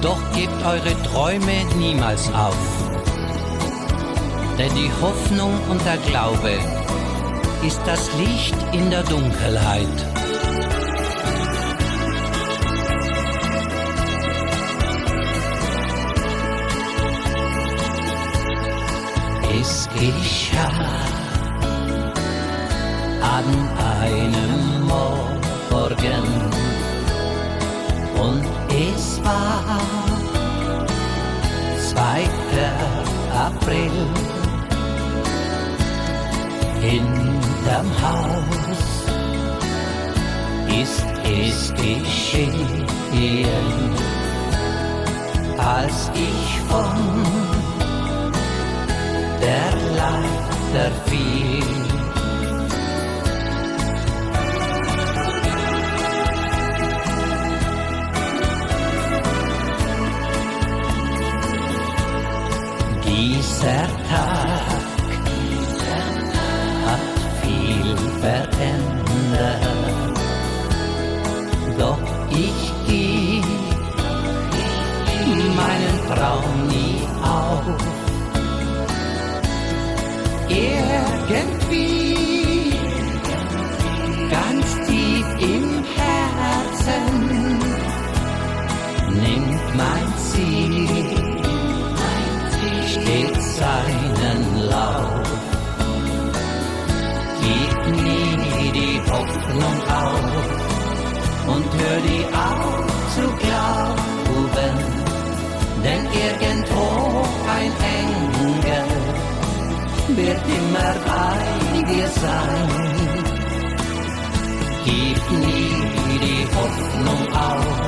Doch 0.00 0.18
gebt 0.32 0.64
eure 0.64 1.02
Träume 1.02 1.66
niemals 1.76 2.32
auf. 2.32 2.56
Denn 4.58 4.74
die 4.74 4.90
Hoffnung 5.02 5.52
und 5.68 5.84
der 5.84 5.98
Glaube 5.98 6.52
ist 7.66 7.82
das 7.84 8.10
Licht 8.14 8.56
in 8.72 8.88
der 8.88 9.02
Dunkelheit. 9.02 10.09
April 33.70 34.08
hinterm 36.80 37.88
Haus 38.02 38.82
ist 40.82 41.06
es 41.22 41.72
geschehen, 41.74 42.86
als 45.56 46.10
ich 46.14 46.60
von 46.68 47.22
der 49.40 49.70
Leiter 49.96 50.90
fiel. 51.06 51.89
Dieser 63.20 63.86
Tag 64.08 64.64
hat 66.86 67.06
viel 67.42 67.94
verändert, 68.18 69.66
doch 71.78 71.98
ich 72.30 72.60
geb 72.86 73.44
meinen 75.54 75.98
Traum 76.08 76.50
nie 76.68 77.00
auf. 77.22 77.76
Irgendwie 80.48 81.60
ganz 84.30 84.66
tief 84.86 85.26
im 85.40 85.84
Herzen 85.98 87.04
nimmt 89.12 89.76
mein 89.76 90.08
Ziel 90.16 90.69
seinen 93.60 94.42
Lauf. 94.72 95.28
Gib 97.42 97.78
nie 98.04 98.66
die 98.78 98.96
Hoffnung 99.10 99.78
auf 100.02 100.46
und 101.52 101.66
hör 101.78 101.98
die 102.08 102.24
auf 102.46 102.86
zu 103.14 103.24
glauben, 103.42 104.74
denn 105.84 106.02
irgendwo 106.24 106.86
ein 107.56 107.72
Engel 107.98 108.86
wird 110.18 110.42
immer 110.58 110.92
bei 111.10 111.40
dir 111.90 112.08
sein. 112.24 112.68
Gib 114.84 115.22
nie 115.44 116.18
die 116.26 116.44
Hoffnung 116.56 117.22
auf, 117.50 117.78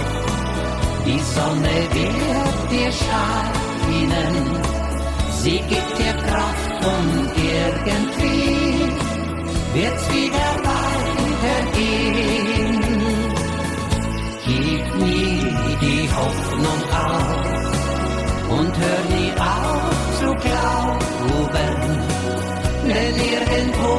die 1.06 1.22
Sonne 1.34 1.76
wird 1.96 2.58
dir 2.72 2.92
scheinen 2.92 4.71
Sie 5.42 5.58
gibt 5.58 5.98
dir 5.98 6.14
Kraft 6.28 6.86
und 6.86 7.32
irgendwie 7.36 8.86
wird's 9.74 10.06
wieder 10.14 10.50
weitergehen. 10.70 11.98
Gib 14.46 14.84
nie 15.02 15.40
die 15.80 16.04
Hoffnung 16.14 16.80
auf 16.92 17.42
und 18.50 18.72
hör 18.82 19.02
nie 19.16 19.32
auf 19.32 19.96
zu 20.20 20.28
glauben, 20.46 21.74
denn 22.86 23.14
irgendwo 23.34 23.92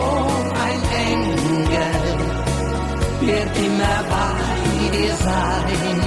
ein 0.65 0.81
Engel 1.09 1.99
wird 3.19 3.53
immer 3.67 3.97
bei 4.13 4.31
dir 4.95 5.15
sein. 5.27 5.99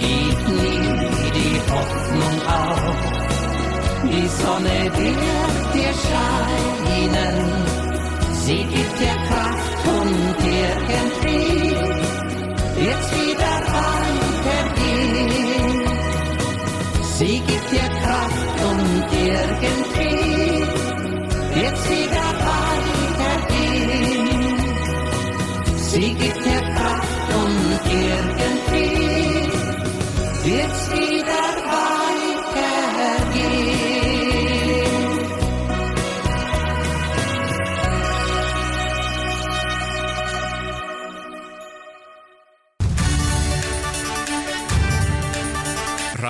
Gib 0.00 0.38
nie 0.48 0.84
die 1.38 1.56
Hoffnung 1.70 2.36
auf 2.48 2.73
die 4.14 4.28
Sonne 4.28 4.76
wird 4.96 5.74
dir 5.74 5.94
scheinen, 6.06 7.36
sie 8.44 8.62
gibt 8.74 8.96
dir 9.00 9.16
Kraft 9.28 9.82
und 9.98 10.38
irgendwie 10.62 11.74
wird's 12.78 13.10
wieder 13.18 13.54
weitergehen. 13.78 14.92
Sie 17.18 17.36
gibt 17.48 17.68
dir 17.72 17.90
Kraft 18.02 18.56
und 18.70 19.06
irgendwie 19.30 20.22
wird's 21.54 21.84
wieder 21.90 22.28
weitergehen. 23.30 23.88
Sie 25.90 26.08
gibt 26.14 26.40
dir 26.46 26.62
Kraft 26.76 27.28
und 27.42 27.58
irgendwie 27.90 28.33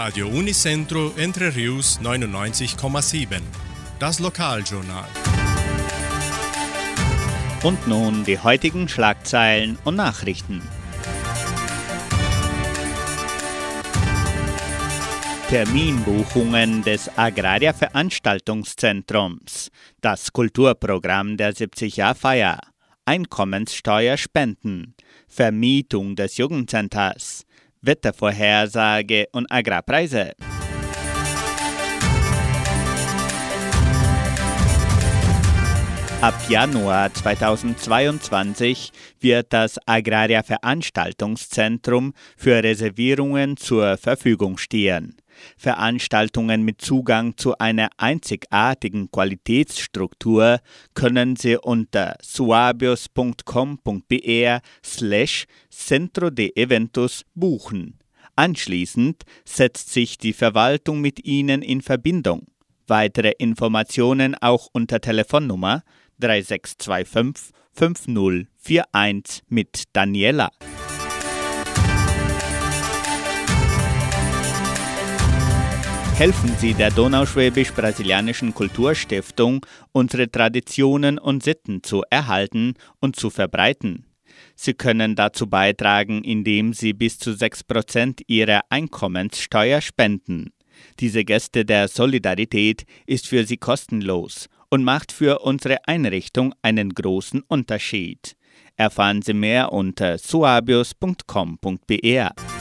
Radio 0.04 0.28
Unicentro 0.28 1.14
Entre 1.16 1.56
Rius 1.56 1.98
99,7. 1.98 3.40
Das 3.98 4.18
Lokaljournal. 4.18 5.08
Und 7.62 7.88
nun 7.88 8.22
die 8.22 8.38
heutigen 8.38 8.86
Schlagzeilen 8.86 9.78
und 9.84 9.96
Nachrichten. 9.96 10.60
Terminbuchungen 15.48 16.82
des 16.82 17.08
Agraria 17.16 17.72
Veranstaltungszentrums, 17.72 19.70
das 20.02 20.34
Kulturprogramm 20.34 21.38
der 21.38 21.54
70-Jahr-Feier, 21.54 22.60
Einkommenssteuerspenden, 23.06 24.96
Vermietung 25.28 26.14
des 26.14 26.36
Jugendcenters, 26.36 27.46
Wettervorhersage 27.84 29.26
und 29.32 29.50
Agrarpreise. 29.50 30.32
Ab 36.24 36.34
Januar 36.48 37.12
2022 37.12 38.92
wird 39.20 39.52
das 39.52 39.78
Agraria 39.86 40.42
Veranstaltungszentrum 40.42 42.14
für 42.38 42.62
Reservierungen 42.62 43.58
zur 43.58 43.98
Verfügung 43.98 44.56
stehen. 44.56 45.16
Veranstaltungen 45.56 46.62
mit 46.62 46.80
Zugang 46.80 47.36
zu 47.36 47.58
einer 47.58 47.88
einzigartigen 47.96 49.10
Qualitätsstruktur 49.10 50.60
können 50.94 51.34
Sie 51.36 51.56
unter 51.56 52.16
suabios.com.br 52.22 54.58
slash 54.84 55.46
Centro 55.70 56.30
de 56.30 56.52
Eventos 56.54 57.24
buchen. 57.34 57.98
Anschließend 58.36 59.24
setzt 59.44 59.92
sich 59.92 60.18
die 60.18 60.32
Verwaltung 60.32 61.00
mit 61.00 61.24
Ihnen 61.24 61.62
in 61.62 61.82
Verbindung. 61.82 62.46
Weitere 62.86 63.32
Informationen 63.38 64.34
auch 64.34 64.68
unter 64.72 65.00
Telefonnummer 65.00 65.82
3625 66.18 67.54
5041 67.72 69.42
mit 69.48 69.84
Daniela. 69.92 70.50
Helfen 76.14 76.54
Sie 76.58 76.74
der 76.74 76.90
Donauschwäbisch-Brasilianischen 76.90 78.54
Kulturstiftung, 78.54 79.66
unsere 79.90 80.30
Traditionen 80.30 81.18
und 81.18 81.42
Sitten 81.42 81.82
zu 81.82 82.04
erhalten 82.08 82.74
und 83.00 83.16
zu 83.16 83.30
verbreiten. 83.30 84.06
Sie 84.54 84.74
können 84.74 85.16
dazu 85.16 85.48
beitragen, 85.48 86.22
indem 86.22 86.72
Sie 86.72 86.92
bis 86.92 87.18
zu 87.18 87.32
6% 87.32 88.22
Ihrer 88.28 88.60
Einkommenssteuer 88.70 89.80
spenden. 89.80 90.52
Diese 91.00 91.24
Geste 91.24 91.64
der 91.64 91.88
Solidarität 91.88 92.84
ist 93.06 93.26
für 93.26 93.44
Sie 93.44 93.56
kostenlos 93.56 94.48
und 94.70 94.84
macht 94.84 95.10
für 95.10 95.40
unsere 95.40 95.88
Einrichtung 95.88 96.54
einen 96.62 96.90
großen 96.90 97.42
Unterschied. 97.48 98.36
Erfahren 98.76 99.20
Sie 99.20 99.34
mehr 99.34 99.72
unter 99.72 100.18
suabios.com.br. 100.18 102.53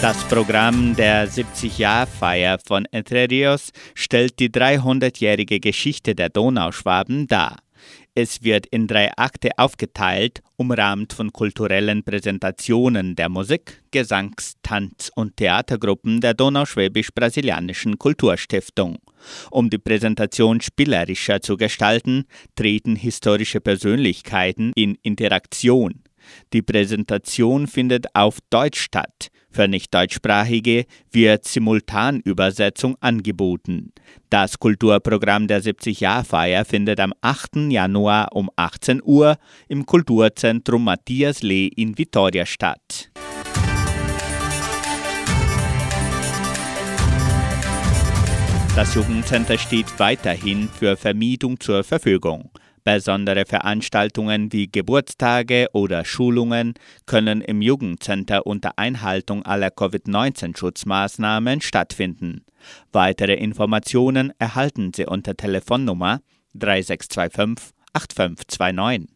Das 0.00 0.22
Programm 0.28 0.94
der 0.94 1.28
70-Jahr-Feier 1.28 2.58
von 2.64 2.84
Entre 2.92 3.28
Rios 3.28 3.72
stellt 3.96 4.38
die 4.38 4.48
300-jährige 4.48 5.58
Geschichte 5.58 6.14
der 6.14 6.28
Donauschwaben 6.28 7.26
dar. 7.26 7.56
Es 8.14 8.44
wird 8.44 8.66
in 8.66 8.86
drei 8.86 9.10
Akte 9.16 9.50
aufgeteilt, 9.56 10.40
umrahmt 10.54 11.12
von 11.12 11.32
kulturellen 11.32 12.04
Präsentationen 12.04 13.16
der 13.16 13.28
Musik-, 13.28 13.82
Gesangs-, 13.90 14.54
Tanz- 14.62 15.10
und 15.16 15.36
Theatergruppen 15.36 16.20
der 16.20 16.34
Donauschwäbisch-Brasilianischen 16.34 17.98
Kulturstiftung. 17.98 18.98
Um 19.50 19.68
die 19.68 19.78
Präsentation 19.78 20.60
spielerischer 20.60 21.40
zu 21.40 21.56
gestalten, 21.56 22.26
treten 22.54 22.94
historische 22.94 23.60
Persönlichkeiten 23.60 24.72
in 24.76 24.96
Interaktion. 25.02 26.04
Die 26.52 26.62
Präsentation 26.62 27.66
findet 27.66 28.14
auf 28.14 28.38
Deutsch 28.50 28.80
statt. 28.80 29.30
Für 29.58 29.66
Nicht-Deutschsprachige 29.66 30.86
wird 31.10 31.44
Simultanübersetzung 31.44 32.96
angeboten. 33.00 33.92
Das 34.30 34.60
Kulturprogramm 34.60 35.48
der 35.48 35.60
70-Jahr-Feier 35.60 36.64
findet 36.64 37.00
am 37.00 37.12
8. 37.22 37.68
Januar 37.68 38.28
um 38.36 38.50
18 38.54 39.02
Uhr 39.02 39.36
im 39.66 39.84
Kulturzentrum 39.84 40.84
Matthias 40.84 41.42
Lee 41.42 41.66
in 41.66 41.98
Vitoria 41.98 42.46
statt. 42.46 43.10
Das 48.76 48.94
Jugendcenter 48.94 49.58
steht 49.58 49.86
weiterhin 49.98 50.68
für 50.68 50.96
Vermietung 50.96 51.58
zur 51.58 51.82
Verfügung. 51.82 52.52
Besondere 52.84 53.44
Veranstaltungen 53.44 54.52
wie 54.52 54.70
Geburtstage 54.70 55.68
oder 55.72 56.04
Schulungen 56.04 56.74
können 57.06 57.40
im 57.40 57.62
Jugendcenter 57.62 58.46
unter 58.46 58.78
Einhaltung 58.78 59.44
aller 59.44 59.70
Covid-19-Schutzmaßnahmen 59.70 61.60
stattfinden. 61.60 62.44
Weitere 62.92 63.34
Informationen 63.34 64.32
erhalten 64.38 64.92
Sie 64.94 65.06
unter 65.06 65.36
Telefonnummer 65.36 66.20
3625 66.54 67.74
8529. 67.92 69.08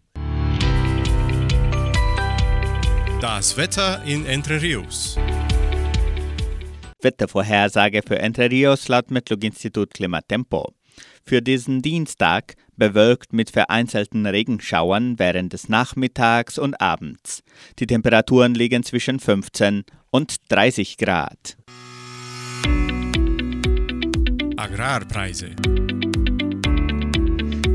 Das 3.20 3.56
Wetter 3.56 4.02
in 4.04 4.26
Entre 4.26 4.60
Rios. 4.60 5.16
Wettervorhersage 7.00 8.02
für 8.06 8.18
Entre 8.18 8.50
Rios 8.50 8.88
laut 8.88 9.10
Metlog-Institut 9.10 9.94
Klimatempo. 9.94 10.72
Für 11.24 11.40
diesen 11.40 11.82
Dienstag 11.82 12.56
bewölkt 12.76 13.32
mit 13.32 13.50
vereinzelten 13.50 14.26
Regenschauern 14.26 15.18
während 15.18 15.52
des 15.52 15.68
Nachmittags 15.68 16.58
und 16.58 16.80
Abends. 16.80 17.42
Die 17.78 17.86
Temperaturen 17.86 18.54
liegen 18.54 18.82
zwischen 18.82 19.20
15 19.20 19.84
und 20.10 20.36
30 20.48 20.96
Grad. 20.98 21.56
Agrarpreise. 24.56 25.50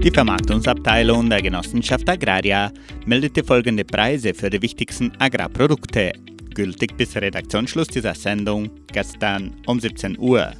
Die 0.03 0.11
Vermarktungsabteilung 0.11 1.29
der 1.29 1.41
Genossenschaft 1.41 2.07
Agraria 2.07 2.71
meldete 3.05 3.43
folgende 3.43 3.83
Preise 3.83 4.33
für 4.33 4.49
die 4.49 4.61
wichtigsten 4.61 5.11
Agrarprodukte, 5.19 6.13
gültig 6.53 6.95
bis 6.95 7.15
Redaktionsschluss 7.15 7.87
dieser 7.87 8.15
Sendung 8.15 8.69
gestern 8.87 9.55
um 9.65 9.79
17 9.79 10.17
Uhr. 10.17 10.53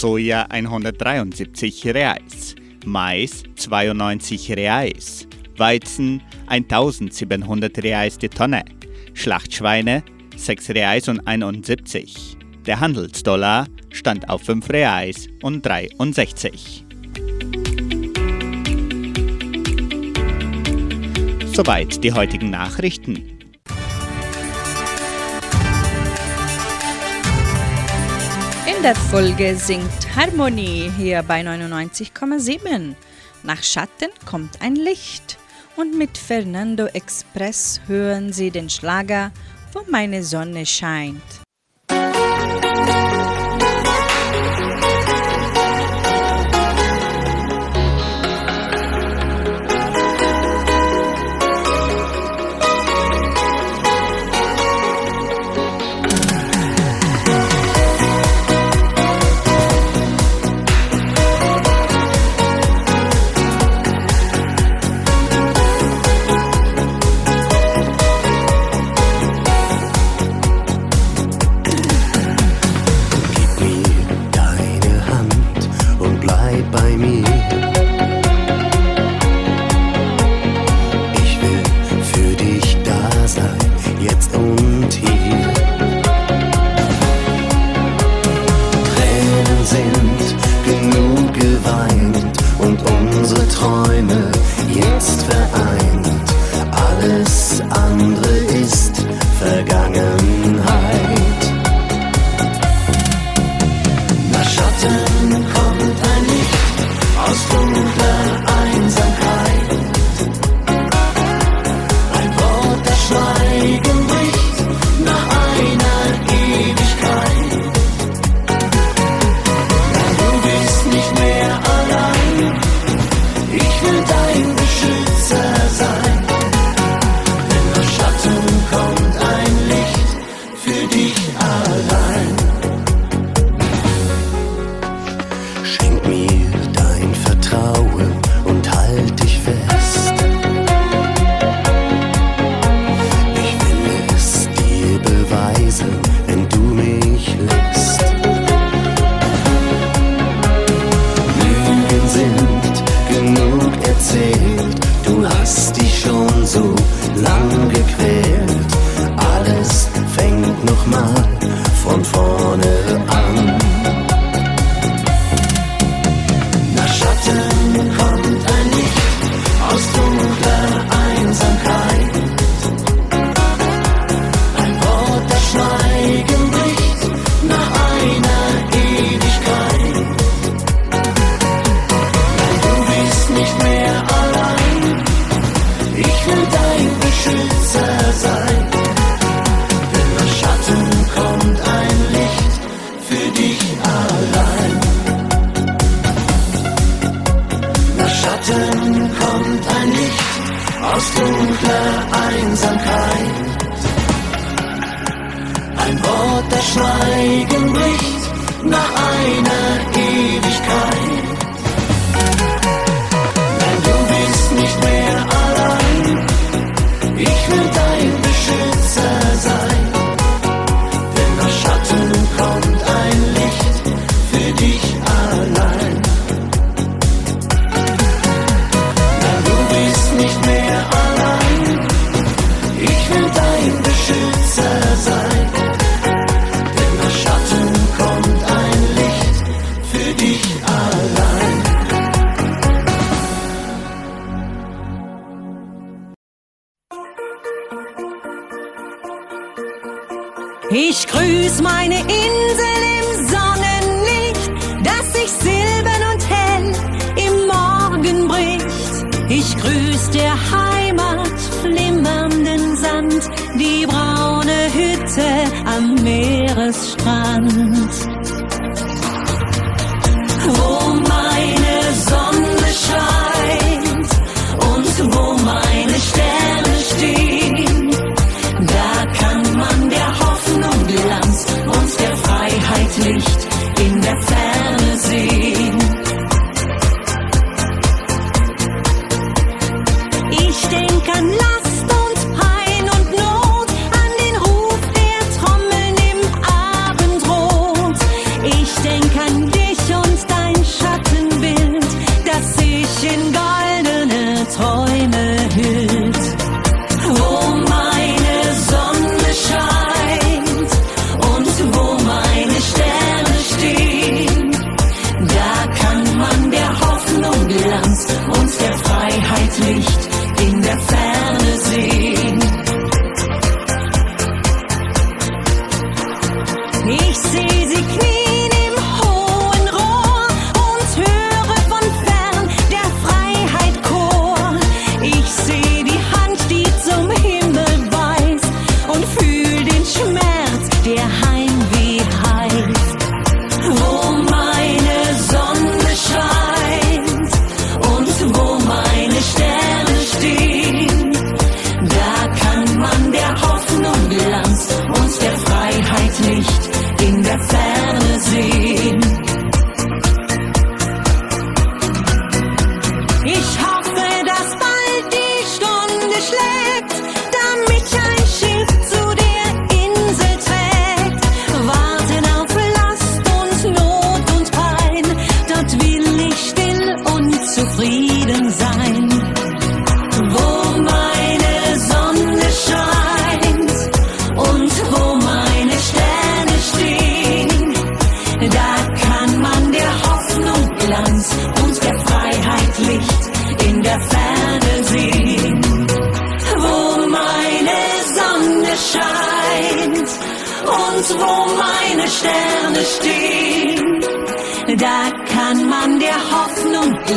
Soja 0.00 0.46
173 0.48 1.88
Reais, 1.88 2.54
Mais 2.86 3.42
92 3.56 4.50
Reais, 4.52 5.28
Weizen 5.58 6.22
1700 6.46 7.84
Reais 7.84 8.16
die 8.16 8.30
Tonne, 8.30 8.64
Schlachtschweine 9.12 10.02
6 10.38 10.70
Reais 10.70 11.06
und 11.08 11.26
71. 11.26 12.38
Der 12.64 12.80
Handelsdollar 12.80 13.66
stand 13.90 14.26
auf 14.30 14.40
5 14.40 14.70
Reais 14.70 15.28
und 15.42 15.66
63. 15.66 16.86
Soweit 21.52 22.02
die 22.02 22.12
heutigen 22.14 22.48
Nachrichten. 22.48 23.29
In 28.80 28.84
der 28.84 28.96
Folge 28.96 29.56
singt 29.56 30.16
Harmonie 30.16 30.90
hier 30.96 31.22
bei 31.22 31.42
99,7. 31.42 32.94
Nach 33.42 33.62
Schatten 33.62 34.08
kommt 34.24 34.62
ein 34.62 34.74
Licht. 34.74 35.36
Und 35.76 35.98
mit 35.98 36.16
Fernando 36.16 36.86
Express 36.86 37.82
hören 37.88 38.32
Sie 38.32 38.50
den 38.50 38.70
Schlager, 38.70 39.32
wo 39.74 39.82
meine 39.90 40.22
Sonne 40.22 40.64
scheint. 40.64 41.20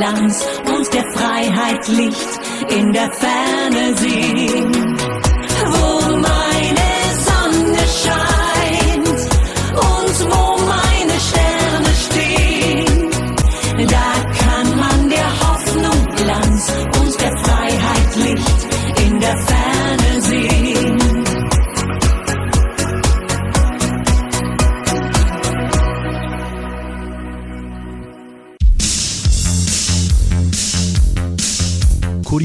Glanz 0.04 0.46
und 0.66 0.94
der 0.94 1.06
Freiheit 1.14 1.88
Licht 1.88 2.40
in 2.78 2.92
der 2.92 3.10
Ferne 3.14 3.96
sehen. 3.96 5.33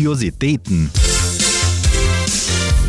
Kuriositäten. 0.08 0.90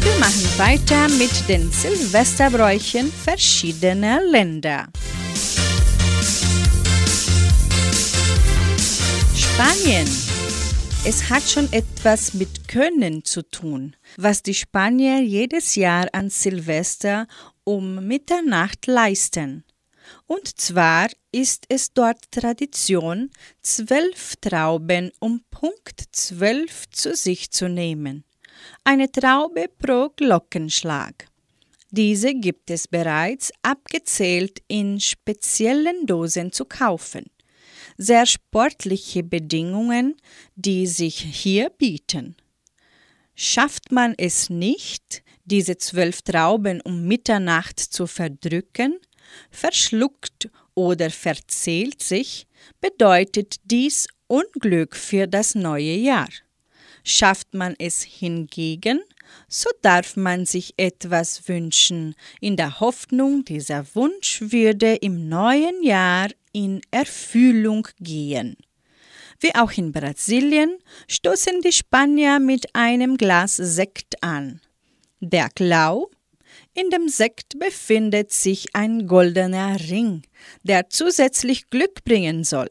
Wir 0.02 0.20
machen 0.20 0.48
weiter 0.58 1.10
mit 1.18 1.50
den 1.50 1.70
Silvesterbräuchen 1.70 3.12
verschiedener 3.12 4.22
Länder. 4.24 4.88
Spanien. 9.36 10.08
Es 11.04 11.30
hat 11.30 11.44
schon 11.44 11.68
etwas 11.74 12.34
mit 12.34 12.70
Können 12.70 13.26
zu 13.26 13.42
tun, 13.42 13.98
was 14.16 14.42
die 14.42 14.54
Spanier 14.54 15.22
jedes 15.22 15.76
Jahr 15.76 16.08
an 16.14 16.30
Silvester 16.30 17.28
um 17.66 18.08
Mitternacht 18.08 18.88
leisten. 18.88 19.66
Und 20.30 20.60
zwar 20.60 21.10
ist 21.32 21.66
es 21.70 21.92
dort 21.92 22.32
Tradition, 22.32 23.32
zwölf 23.64 24.36
Trauben 24.36 25.12
um 25.20 25.42
Punkt 25.50 26.04
zwölf 26.12 26.88
zu 26.92 27.16
sich 27.16 27.50
zu 27.50 27.68
nehmen. 27.68 28.24
Eine 28.84 29.12
Traube 29.12 29.66
pro 29.80 30.10
Glockenschlag. 30.16 31.26
Diese 31.90 32.36
gibt 32.36 32.70
es 32.70 32.88
bereits 32.88 33.52
abgezählt 33.64 34.62
in 34.68 35.00
speziellen 35.00 36.06
Dosen 36.06 36.52
zu 36.52 36.66
kaufen. 36.66 37.32
Sehr 37.98 38.28
sportliche 38.28 39.24
Bedingungen, 39.24 40.16
die 40.56 40.86
sich 40.86 41.18
hier 41.18 41.72
bieten. 41.72 42.36
Schafft 43.34 43.92
man 43.92 44.14
es 44.16 44.52
nicht, 44.52 45.24
diese 45.46 45.80
zwölf 45.80 46.22
Trauben 46.22 46.82
um 46.82 47.08
Mitternacht 47.08 47.80
zu 47.80 48.06
verdrücken, 48.06 49.00
verschluckt 49.52 50.50
oder 50.74 51.10
verzählt 51.10 52.02
sich, 52.02 52.48
bedeutet 52.82 53.58
dies 53.66 54.08
Unglück 54.28 54.96
für 54.96 55.28
das 55.28 55.56
neue 55.56 55.96
Jahr. 55.96 56.30
Schafft 57.04 57.54
man 57.54 57.76
es 57.80 58.04
hingegen, 58.04 59.02
so 59.48 59.70
darf 59.82 60.16
man 60.16 60.46
sich 60.46 60.74
etwas 60.78 61.48
wünschen, 61.48 62.16
in 62.40 62.56
der 62.56 62.80
Hoffnung, 62.80 63.46
dieser 63.46 63.86
Wunsch 63.96 64.42
würde 64.42 64.96
im 64.96 65.30
neuen 65.30 65.84
Jahr 65.84 66.30
in 66.52 66.82
Erfüllung 66.92 67.88
gehen. 68.00 68.58
Wie 69.40 69.56
auch 69.56 69.72
in 69.72 69.92
Brasilien 69.92 70.78
stoßen 71.08 71.62
die 71.62 71.72
Spanier 71.72 72.40
mit 72.40 72.76
einem 72.76 73.18
Glas 73.18 73.56
Sekt 73.56 74.22
an. 74.22 74.60
Der 75.22 75.50
Glau 75.56 76.10
in 76.76 76.92
dem 76.92 77.10
Sekt 77.10 77.58
befindet 77.58 78.32
sich 78.32 78.68
ein 78.74 79.08
goldener 79.08 79.80
Ring, 79.90 80.22
der 80.64 80.90
zusätzlich 80.90 81.70
Glück 81.70 82.04
bringen 82.04 82.44
soll. 82.44 82.70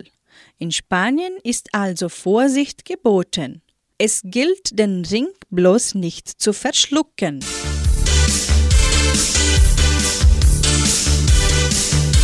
In 0.59 0.71
Spanien 0.71 1.37
ist 1.43 1.69
also 1.73 2.09
Vorsicht 2.09 2.85
geboten. 2.85 3.61
Es 3.99 4.21
gilt, 4.25 4.79
den 4.79 5.05
Ring 5.05 5.29
bloß 5.51 5.97
nicht 5.97 6.29
zu 6.29 6.53
verschlucken. 6.53 7.41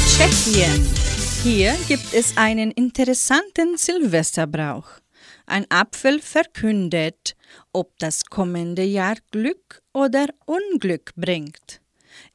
Tschechien. 0.07 0.87
Hier 1.43 1.75
gibt 1.89 2.15
es 2.15 2.37
einen 2.37 2.71
interessanten 2.71 3.77
Silvesterbrauch. 3.77 5.04
Ein 5.47 5.67
Apfel 5.71 6.21
verkündet, 6.21 7.37
ob 7.73 7.99
das 7.99 8.25
kommende 8.25 8.83
Jahr 8.83 9.17
Glück 9.31 9.83
oder 9.93 10.27
Unglück 10.47 11.13
bringt. 11.17 11.81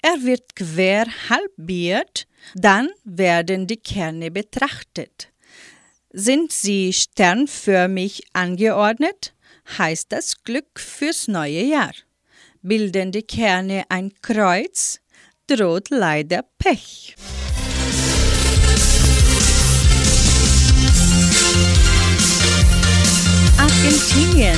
Er 0.01 0.23
wird 0.23 0.55
quer 0.55 1.07
halbiert, 1.29 2.27
dann 2.55 2.89
werden 3.03 3.67
die 3.67 3.77
Kerne 3.77 4.31
betrachtet. 4.31 5.31
Sind 6.11 6.51
sie 6.51 6.93
sternförmig 6.93 8.23
angeordnet, 8.33 9.33
heißt 9.77 10.11
das 10.11 10.43
Glück 10.43 10.79
fürs 10.79 11.27
neue 11.27 11.63
Jahr. 11.63 11.93
Bilden 12.61 13.11
die 13.11 13.23
Kerne 13.23 13.83
ein 13.89 14.13
Kreuz, 14.21 14.99
droht 15.47 15.89
leider 15.89 16.43
Pech. 16.57 17.15
Argentinien. 23.79 24.57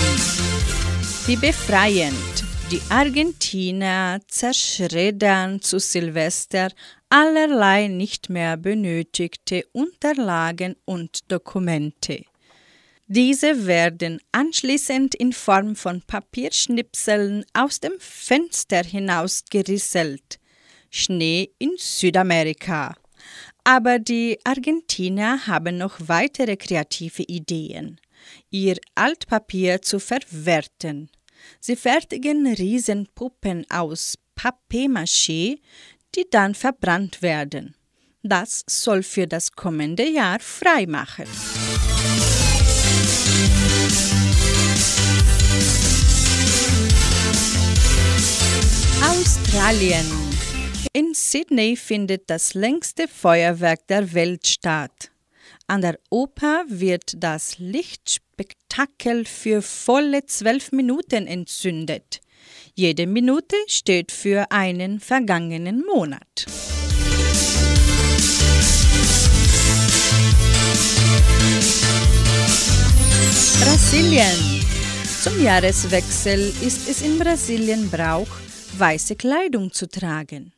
Wie 1.28 1.36
befreiend. 1.36 2.44
Die 2.72 2.82
Argentiner 2.90 4.20
zerschreddern 4.28 5.62
zu 5.62 5.80
Silvester 5.80 6.72
allerlei 7.08 7.88
nicht 7.88 8.32
mehr 8.32 8.58
benötigte 8.58 9.64
Unterlagen 9.74 10.76
und 10.86 11.32
Dokumente. 11.32 12.24
Diese 13.06 13.68
werden 13.68 14.20
anschließend 14.32 15.14
in 15.14 15.34
Form 15.34 15.76
von 15.76 16.02
Papierschnipseln 16.02 17.46
aus 17.54 17.80
dem 17.80 17.94
Fenster 18.00 18.84
hinausgerisselt. 18.84 20.40
Schnee 20.90 21.52
in 21.60 21.74
Südamerika. 21.78 22.96
Aber 23.64 24.00
die 24.00 24.40
Argentiner 24.44 25.46
haben 25.46 25.78
noch 25.78 26.00
weitere 26.00 26.58
kreative 26.58 27.22
Ideen, 27.22 28.01
ihr 28.50 28.78
Altpapier 28.96 29.82
zu 29.82 30.00
verwerten. 30.00 31.10
Sie 31.60 31.76
fertigen 31.76 32.54
Riesenpuppen 32.54 33.66
aus 33.70 34.16
Papier-Maché, 34.36 35.60
die 36.16 36.26
dann 36.30 36.56
verbrannt 36.56 37.22
werden. 37.22 37.76
Das 38.24 38.64
soll 38.68 39.02
für 39.04 39.28
das 39.28 39.52
kommende 39.54 40.08
Jahr 40.08 40.40
freimachen. 40.40 41.26
Australien. 49.04 50.06
In 50.94 51.14
Sydney 51.14 51.76
findet 51.76 52.30
das 52.30 52.54
längste 52.54 53.08
Feuerwerk 53.08 53.88
der 53.88 54.14
Welt 54.14 54.46
statt. 54.46 55.12
An 55.72 55.80
der 55.80 55.98
Oper 56.10 56.66
wird 56.68 57.14
das 57.24 57.58
Lichtspektakel 57.58 59.24
für 59.24 59.62
volle 59.62 60.26
zwölf 60.26 60.74
Minuten 60.74 61.28
entzündet. 61.28 62.20
Jede 62.76 63.08
Minute 63.08 63.56
steht 63.68 64.12
für 64.12 64.52
einen 64.52 65.00
vergangenen 65.00 65.86
Monat. 65.86 66.46
Brasilien. 73.62 74.66
Zum 75.24 75.42
Jahreswechsel 75.42 76.54
ist 76.62 76.90
es 76.90 77.02
in 77.02 77.18
Brasilien 77.18 77.90
Brauch, 77.90 78.28
weiße 78.78 79.16
Kleidung 79.16 79.72
zu 79.72 79.88
tragen. 79.88 80.52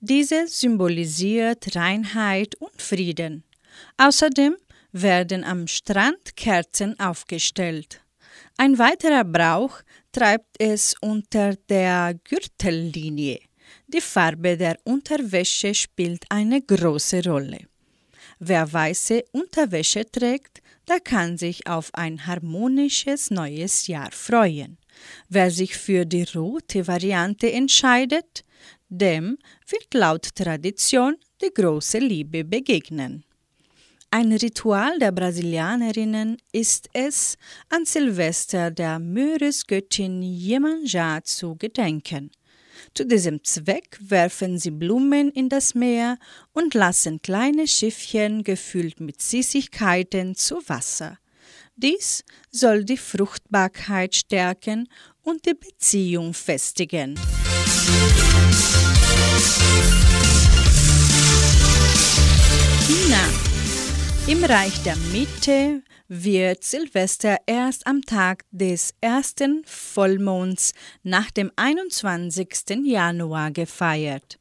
Diese 0.00 0.46
symbolisiert 0.46 1.74
Reinheit 1.74 2.54
und 2.56 2.82
Frieden. 2.82 3.47
Außerdem 3.96 4.56
werden 4.92 5.44
am 5.44 5.66
Strand 5.66 6.36
Kerzen 6.36 6.98
aufgestellt. 6.98 8.00
Ein 8.56 8.78
weiterer 8.78 9.24
Brauch 9.24 9.80
treibt 10.12 10.60
es 10.60 10.94
unter 11.00 11.54
der 11.68 12.14
Gürtellinie. 12.24 13.40
Die 13.86 14.00
Farbe 14.00 14.56
der 14.56 14.76
Unterwäsche 14.84 15.74
spielt 15.74 16.24
eine 16.28 16.62
große 16.62 17.22
Rolle. 17.24 17.60
Wer 18.38 18.72
weiße 18.72 19.24
Unterwäsche 19.32 20.04
trägt, 20.10 20.60
der 20.88 21.00
kann 21.00 21.36
sich 21.36 21.66
auf 21.66 21.90
ein 21.94 22.26
harmonisches 22.26 23.30
neues 23.30 23.86
Jahr 23.86 24.10
freuen. 24.10 24.78
Wer 25.28 25.50
sich 25.50 25.76
für 25.76 26.04
die 26.06 26.24
rote 26.34 26.86
Variante 26.86 27.52
entscheidet, 27.52 28.44
dem 28.88 29.38
wird 29.68 29.92
laut 29.94 30.34
Tradition 30.34 31.16
die 31.42 31.52
große 31.52 31.98
Liebe 31.98 32.44
begegnen. 32.44 33.24
Ein 34.10 34.32
Ritual 34.32 34.98
der 34.98 35.12
Brasilianerinnen 35.12 36.38
ist 36.50 36.88
es, 36.94 37.36
an 37.68 37.84
Silvester 37.84 38.70
der 38.70 38.98
Meeresgöttin 38.98 40.22
Iemanjá 40.22 41.22
zu 41.24 41.56
gedenken. 41.56 42.30
Zu 42.94 43.04
diesem 43.04 43.44
Zweck 43.44 43.98
werfen 44.00 44.58
sie 44.58 44.70
Blumen 44.70 45.30
in 45.30 45.50
das 45.50 45.74
Meer 45.74 46.16
und 46.54 46.72
lassen 46.72 47.20
kleine 47.20 47.68
Schiffchen 47.68 48.44
gefüllt 48.44 48.98
mit 48.98 49.20
Süßigkeiten 49.20 50.34
zu 50.34 50.56
Wasser. 50.68 51.18
Dies 51.76 52.24
soll 52.50 52.84
die 52.84 52.96
Fruchtbarkeit 52.96 54.14
stärken 54.14 54.88
und 55.22 55.44
die 55.44 55.52
Beziehung 55.52 56.32
festigen. 56.32 57.16
China. 62.86 63.47
Im 64.28 64.44
Reich 64.44 64.82
der 64.82 64.94
Mitte 65.10 65.82
wird 66.06 66.62
Silvester 66.62 67.38
erst 67.46 67.86
am 67.86 68.02
Tag 68.02 68.44
des 68.50 68.92
ersten 69.00 69.62
Vollmonds 69.64 70.74
nach 71.02 71.30
dem 71.30 71.50
21. 71.56 72.84
Januar 72.84 73.50
gefeiert. 73.52 74.38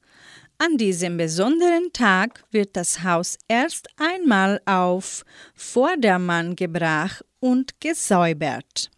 An 0.57 0.75
diesem 0.77 1.15
besonderen 1.15 1.93
Tag 1.93 2.43
wird 2.51 2.75
das 2.75 3.01
Haus 3.03 3.37
erst 3.47 3.87
einmal 3.95 4.59
auf 4.65 5.23
Vordermann 5.55 6.57
gebracht 6.57 7.23
und 7.39 7.79
gesäubert. 7.79 8.91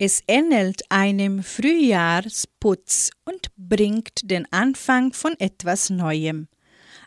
Es 0.00 0.20
ähnelt 0.26 0.82
einem 0.88 1.44
Frühjahrsputz 1.44 3.12
und 3.24 3.52
bringt 3.56 4.28
den 4.28 4.50
Anfang 4.50 5.12
von 5.12 5.38
etwas 5.38 5.90
Neuem. 5.90 6.48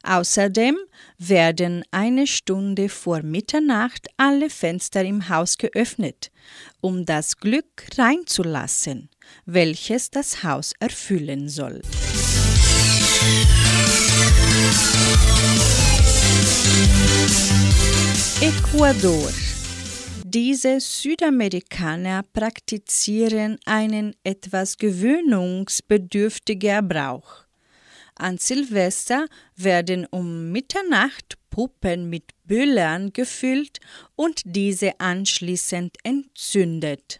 Außerdem 0.07 0.77
werden 1.17 1.83
eine 1.91 2.27
Stunde 2.27 2.87
vor 2.87 3.23
Mitternacht 3.23 4.07
alle 4.15 4.49
Fenster 4.49 5.03
im 5.03 5.27
Haus 5.27 5.57
geöffnet, 5.57 6.31
um 6.79 7.05
das 7.05 7.35
Glück 7.37 7.83
reinzulassen, 7.97 9.09
welches 9.45 10.09
das 10.09 10.43
Haus 10.43 10.71
erfüllen 10.79 11.49
soll. 11.49 11.81
Ecuador 18.39 19.29
diese 20.23 20.79
Südamerikaner 20.81 22.23
praktizieren 22.33 23.57
einen 23.65 24.13
etwas 24.23 24.77
gewöhnungsbedürftiger 24.77 26.81
Brauch. 26.81 27.46
An 28.19 28.37
Silvester 28.37 29.27
werden 29.55 30.05
um 30.09 30.51
Mitternacht 30.51 31.37
Puppen 31.49 32.09
mit 32.09 32.31
Böllern 32.45 33.13
gefüllt 33.13 33.79
und 34.15 34.41
diese 34.45 34.99
anschließend 34.99 35.97
entzündet. 36.03 37.19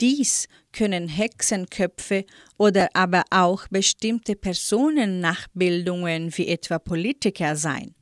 Dies 0.00 0.46
können 0.72 1.08
Hexenköpfe 1.08 2.26
oder 2.58 2.88
aber 2.92 3.24
auch 3.30 3.66
bestimmte 3.68 4.36
Personennachbildungen 4.36 6.36
wie 6.36 6.48
etwa 6.48 6.78
Politiker 6.78 7.56
sein. 7.56 7.94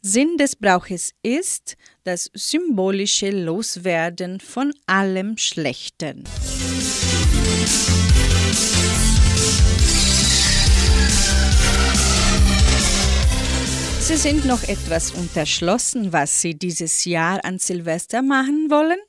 Sinn 0.00 0.36
des 0.38 0.56
Brauches 0.56 1.12
ist 1.22 1.76
das 2.04 2.30
symbolische 2.34 3.30
Loswerden 3.30 4.40
von 4.40 4.72
allem 4.86 5.36
Schlechten. 5.36 6.24
Sie 14.06 14.16
sind 14.16 14.44
noch 14.44 14.62
etwas 14.62 15.10
unterschlossen, 15.10 16.12
was 16.12 16.40
Sie 16.40 16.54
dieses 16.54 17.06
Jahr 17.06 17.44
an 17.44 17.58
Silvester 17.58 18.22
machen 18.22 18.70
wollen? 18.70 19.00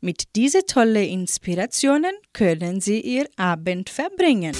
Mit 0.00 0.34
diesen 0.34 0.62
tollen 0.66 1.04
Inspirationen 1.04 2.10
können 2.32 2.80
Sie 2.80 3.00
Ihr 3.00 3.28
Abend 3.36 3.88
verbringen. 3.88 4.54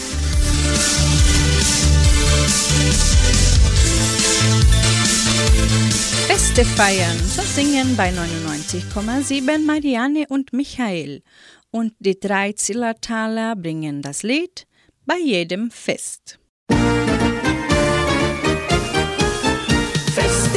Feste 6.29 6.65
feiern, 6.65 7.19
so 7.27 7.43
singen 7.43 7.97
bei 7.97 8.11
99,7 8.11 9.59
Marianne 9.67 10.27
und 10.29 10.53
Michael. 10.53 11.25
Und 11.73 11.95
die 11.99 12.21
drei 12.21 12.53
Zillertaler 12.53 13.57
bringen 13.57 14.03
das 14.03 14.23
Lied 14.23 14.69
bei 15.05 15.19
jedem 15.19 15.73
Fest. 15.73 16.39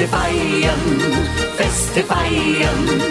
Feste 0.01 0.17
feiern, 0.17 1.27
Feste 1.57 2.03
feiern, 2.03 3.01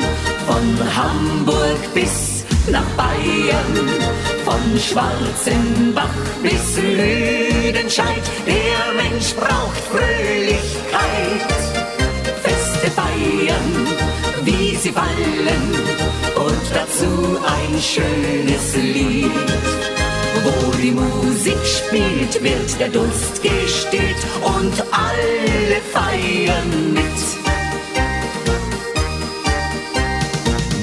von 0.45 0.97
Hamburg 0.97 1.95
bis 1.95 2.45
nach 2.69 2.83
Bayern, 2.97 3.75
von 4.45 4.77
Schwarzenbach 4.77 6.09
bis 6.43 6.79
Lüdenscheid. 6.79 8.25
Der 8.45 8.93
Mensch 9.01 9.33
braucht 9.35 9.79
Fröhlichkeit. 9.89 11.53
Feste 12.43 12.91
feiern, 12.91 13.87
wie 14.43 14.75
sie 14.75 14.91
fallen, 14.91 15.63
und 16.35 16.75
dazu 16.75 17.39
ein 17.47 17.81
schönes 17.81 18.75
Lied. 18.75 20.00
Wo 20.45 20.73
die 20.77 20.93
Musik 20.93 21.59
spielt, 21.65 22.43
wird 22.43 22.81
der 22.81 22.89
Durst 22.89 23.43
gestillt 23.43 24.17
und 24.43 24.83
alle 24.93 25.81
feiern 25.93 26.93
mit. 26.95 27.51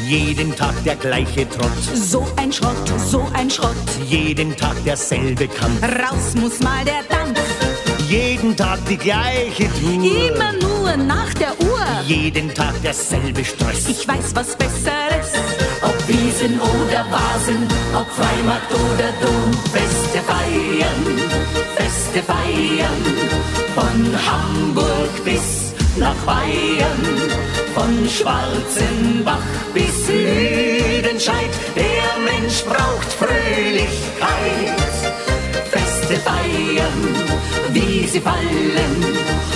Jeden 0.07 0.55
Tag 0.55 0.73
der 0.85 0.95
gleiche 0.95 1.49
Trott. 1.49 1.83
So 1.93 2.25
ein 2.37 2.53
Schrott, 2.53 2.75
so 3.05 3.27
ein 3.33 3.49
Schrott. 3.49 3.75
Jeden 4.05 4.55
Tag 4.55 4.81
derselbe 4.85 5.49
Kampf. 5.49 5.83
Raus 5.83 6.33
muss 6.35 6.59
mal 6.61 6.85
der 6.85 7.03
Dampf. 7.09 7.41
Jeden 8.07 8.55
Tag 8.55 8.79
die 8.87 8.95
gleiche 8.95 9.67
Tour. 9.79 10.05
Immer 10.05 10.53
nur 10.61 10.95
nach 10.95 11.33
der 11.33 11.59
Uhr. 11.59 11.85
Jeden 12.05 12.53
Tag 12.53 12.81
derselbe 12.81 13.43
Stress. 13.43 13.89
Ich 13.89 14.07
weiß 14.07 14.33
was 14.33 14.55
Besseres. 14.55 15.56
Wiesen 16.07 16.57
oder 16.59 17.05
Vasen, 17.11 17.67
ob 17.93 18.09
Freimarkt 18.09 18.71
oder 18.71 19.11
Dom, 19.21 19.51
Feste 19.73 20.19
feiern, 20.25 21.03
Feste 21.75 22.23
feiern, 22.23 23.03
von 23.75 24.15
Hamburg 24.25 25.25
bis 25.25 25.73
nach 25.97 26.15
Bayern, 26.25 27.03
von 27.75 28.07
Schwarzenbach 28.07 29.43
bis 29.73 30.07
Lüdenscheid. 30.07 31.51
Der 31.75 32.23
Mensch 32.23 32.63
braucht 32.63 33.11
Fröhlichkeit. 33.11 34.79
Feste 35.69 36.15
feiern, 36.21 37.15
wie 37.73 38.07
sie 38.07 38.21
fallen, 38.21 39.03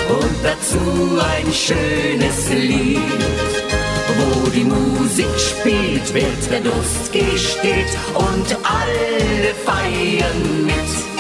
und 0.10 0.36
dazu 0.44 1.18
ein 1.18 1.54
schönes 1.54 2.50
Lied. 2.50 3.91
Wo 4.18 4.50
die 4.50 4.64
Musik 4.64 5.28
spielt, 5.38 6.14
wird 6.14 6.52
der 6.52 6.62
Durst 6.62 7.12
gestillt 7.12 7.98
und 8.16 8.58
alle 8.64 9.54
feiern 9.66 10.66
mit. 10.66 11.11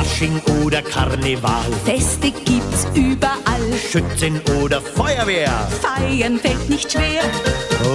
Fasching 0.00 0.40
oder 0.64 0.80
Karneval. 0.80 1.70
Feste 1.84 2.30
gibt's 2.30 2.86
überall. 2.94 3.38
Schützen 3.90 4.40
oder 4.62 4.80
Feuerwehr. 4.80 5.50
Feiern 5.82 6.38
fällt 6.38 6.70
nicht 6.70 6.90
schwer. 6.90 7.20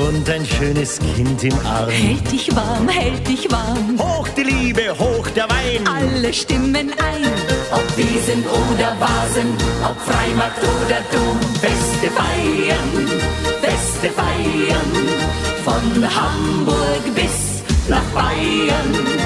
Und 0.07 0.29
ein 0.29 0.45
schönes 0.45 0.99
Kind 0.99 1.43
im 1.43 1.57
Arm. 1.65 1.89
Hält 1.89 2.31
dich 2.31 2.55
warm, 2.55 2.87
hält 2.87 3.27
dich 3.27 3.51
warm. 3.51 3.97
Hoch 3.97 4.27
die 4.37 4.43
Liebe, 4.43 4.95
hoch 4.99 5.27
der 5.29 5.49
Wein. 5.49 5.87
Alle 5.87 6.31
stimmen 6.31 6.91
ein. 6.91 7.25
Ob 7.71 7.97
Wiesen 7.97 8.45
oder 8.45 8.95
Vasen, 8.99 9.55
ob 9.83 9.99
Freimarkt 10.01 10.59
oder 10.61 11.01
Dom, 11.11 11.39
Feste 11.59 12.11
feiern, 12.11 13.09
Feste 13.61 14.09
feiern, 14.11 14.91
von 15.63 16.03
Hamburg 16.03 17.15
bis 17.15 17.63
nach 17.87 18.03
Bayern, 18.13 19.24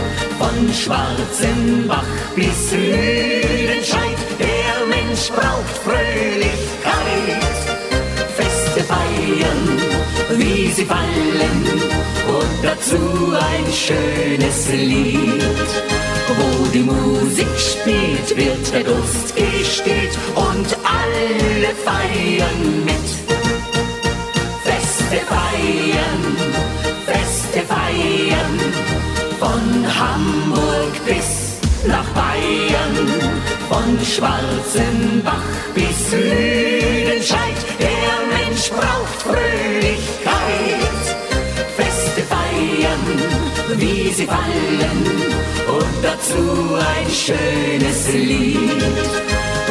von 0.69 0.73
Schwarzenbach 0.73 2.03
bis 2.35 2.71
Lüdenscheid. 2.71 4.17
Der 4.39 4.85
Mensch 4.87 5.29
braucht 5.29 5.77
Fröhlichkeit. 5.83 7.41
Feste 8.35 8.83
feiern, 8.83 9.79
wie 10.37 10.71
sie 10.71 10.85
fallen, 10.85 11.65
und 12.27 12.63
dazu 12.63 13.33
ein 13.33 13.65
schönes 13.73 14.69
Lied. 14.69 15.69
Wo 16.37 16.67
die 16.71 16.83
Musik 16.83 17.47
spielt, 17.57 18.37
wird 18.37 18.73
der 18.73 18.83
Durst 18.83 19.35
gestillt 19.35 20.17
und 20.35 20.77
alle 20.83 21.73
feiern 21.83 22.85
mit. 22.85 23.09
Feste 24.63 25.25
feiern, 25.25 26.37
Feste 27.05 27.61
feiern, 27.67 29.08
von 29.39 29.85
Hamburg 29.99 30.93
bis 31.05 31.59
nach 31.87 32.05
Bayern, 32.09 32.97
von 33.69 33.97
Schwarzenbach 34.03 35.49
bis 35.73 36.11
Lüdenscheid. 36.11 37.59
Der 37.79 38.15
Mensch 38.35 38.69
braucht 38.69 39.21
Fröhlichkeit. 39.23 41.03
Feste 41.77 42.21
feiern, 42.23 43.05
wie 43.77 44.11
sie 44.11 44.25
fallen, 44.25 45.01
und 45.67 46.03
dazu 46.03 46.75
ein 46.75 47.09
schönes 47.09 48.13
Lied. 48.13 48.83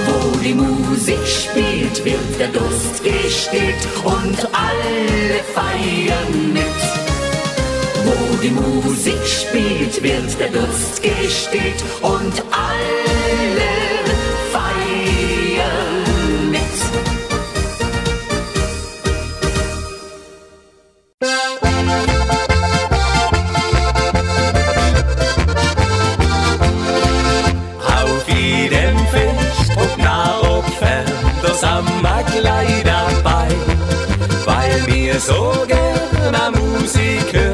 Wo 0.06 0.38
die 0.38 0.54
Musik 0.54 1.26
spielt, 1.26 2.02
wird 2.04 2.40
der 2.40 2.48
Durst 2.48 3.04
gestillt 3.04 3.86
und 4.02 4.48
alle 4.52 5.42
feiern 5.54 6.52
mit. 6.54 6.97
Wo 8.08 8.36
die 8.42 8.50
Musik 8.50 9.22
spielt, 9.26 10.02
wird 10.02 10.40
der 10.40 10.48
Durst 10.48 11.02
gestillt 11.02 11.84
und 12.00 12.42
alle 12.50 13.68
feiern 14.50 16.04
mit. 16.50 16.78
Auf 27.84 28.28
jedem 28.28 28.98
Fest, 29.08 29.72
ob 29.76 29.98
nah, 30.02 30.40
ob 30.40 30.64
fern, 30.78 31.04
da 31.42 31.52
sind 31.52 32.02
wir 32.02 32.22
gleich 32.40 32.82
dabei. 32.84 33.48
Weil 34.46 34.86
wir 34.86 35.20
so 35.20 35.52
gern 35.66 36.34
an 36.34 36.54
Musik 36.54 37.32
hören, 37.32 37.47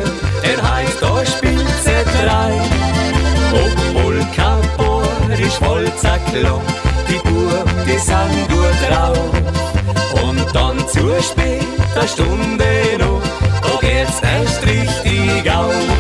Klar, 6.34 6.60
die 7.08 7.28
Burg, 7.28 7.68
die 7.86 7.96
sind 7.96 8.48
gut 8.48 8.90
drauf. 8.90 9.18
Und 10.20 10.44
dann 10.52 10.76
zur 10.88 11.22
später 11.22 12.08
Stunde 12.08 12.98
noch, 12.98 13.22
da 13.62 13.78
geht's 13.80 14.20
erst 14.20 14.66
richtig 14.66 15.48
auf. 15.48 15.93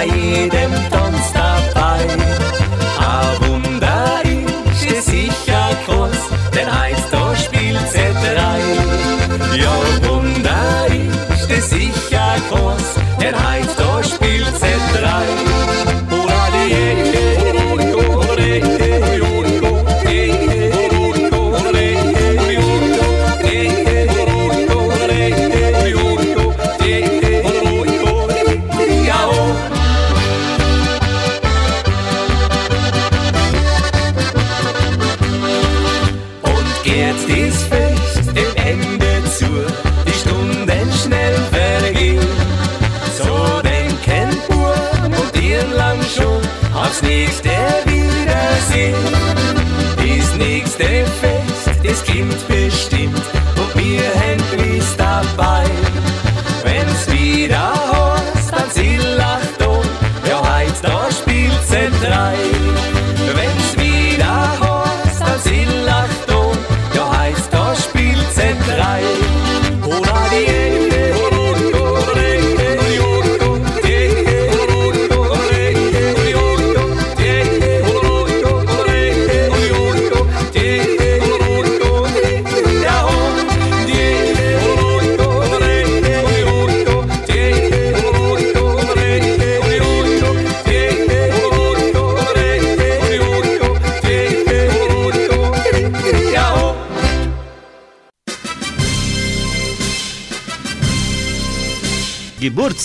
Hayidem 0.00 0.79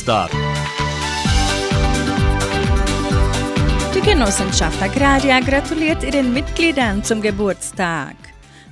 Samstag. 0.06 0.30
Die 3.96 4.02
Genossenschaft 4.02 4.82
Agraria 4.82 5.40
gratuliert 5.40 6.04
ihren 6.04 6.34
Mitgliedern 6.34 7.04
zum 7.04 7.22
Geburtstag. 7.22 8.16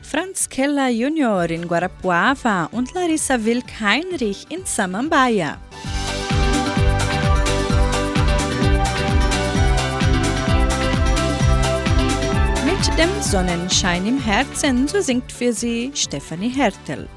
Franz 0.02 0.48
Keller 0.48 0.90
Junior 0.90 1.50
in 1.50 1.68
Guarapuava 1.68 2.70
und 2.72 2.94
Larissa 2.94 3.44
Wilk-Heinrich 3.44 4.46
in 4.50 4.64
Samambaya. 4.66 5.58
Mit 12.66 13.00
dem 13.00 13.22
Sonnenschein 13.22 14.06
im 14.06 14.20
Herzen, 14.20 14.88
so 14.88 15.02
singt 15.02 15.32
für 15.32 15.52
sie 15.52 15.92
Stefanie 15.96 16.50
Hertel. 16.50 17.08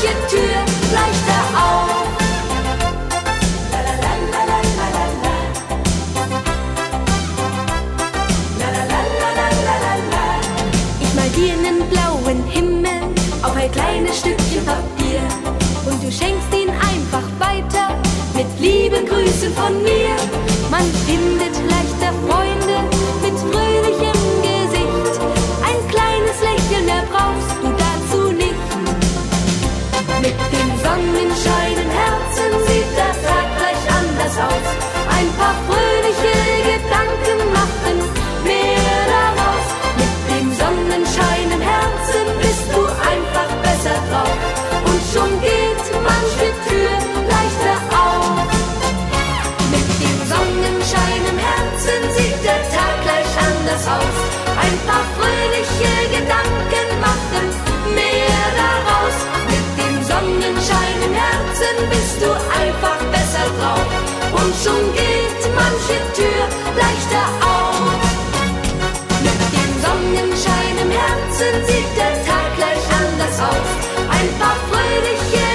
Kirchentür 0.00 0.56
leichter 0.92 1.40
auf. 1.56 2.06
Ich 11.00 11.14
mal 11.14 11.28
dir 11.30 11.52
einen 11.52 11.88
blauen 11.88 12.44
Himmel 12.44 12.90
auf 13.42 13.56
ein 13.56 13.72
kleines 13.72 14.18
Stückchen 14.18 14.66
Papier 14.66 15.20
und 15.86 16.02
du 16.02 16.12
schenkst 16.12 16.52
ihn 16.52 16.68
einfach 16.70 17.24
weiter 17.38 17.96
mit 18.34 18.46
lieben 18.60 19.06
Grüßen 19.06 19.54
von 19.54 19.82
mir. 19.82 20.14
Man 20.70 20.84
findet 21.06 21.54
leichter 21.70 22.12
Freude 22.28 22.55
auf. 53.86 54.14
Ein 54.64 54.76
paar 54.86 55.06
fröhliche 55.16 55.94
Gedanken 56.10 56.88
machen 57.00 57.46
mehr 57.94 58.44
daraus. 58.58 59.16
Mit 59.46 59.66
dem 59.78 59.96
Sonnenschein 60.02 60.96
im 61.06 61.14
Herzen 61.14 61.76
bist 61.90 62.16
du 62.22 62.30
einfach 62.62 63.00
besser 63.14 63.46
drauf. 63.58 63.86
Und 64.32 64.52
schon 64.62 64.84
geht 64.92 65.42
manche 65.54 65.98
Tür 66.18 66.44
leichter 66.74 67.26
auf. 67.40 67.78
Mit 69.22 69.40
dem 69.54 69.72
Sonnenschein 69.84 70.74
im 70.82 70.90
Herzen 70.90 71.54
sieht 71.66 71.92
der 71.96 72.14
Tag 72.26 72.48
gleich 72.58 72.86
anders 73.02 73.38
aus. 73.50 73.68
Ein 74.10 74.30
paar 74.40 74.58
fröhliche 74.68 75.45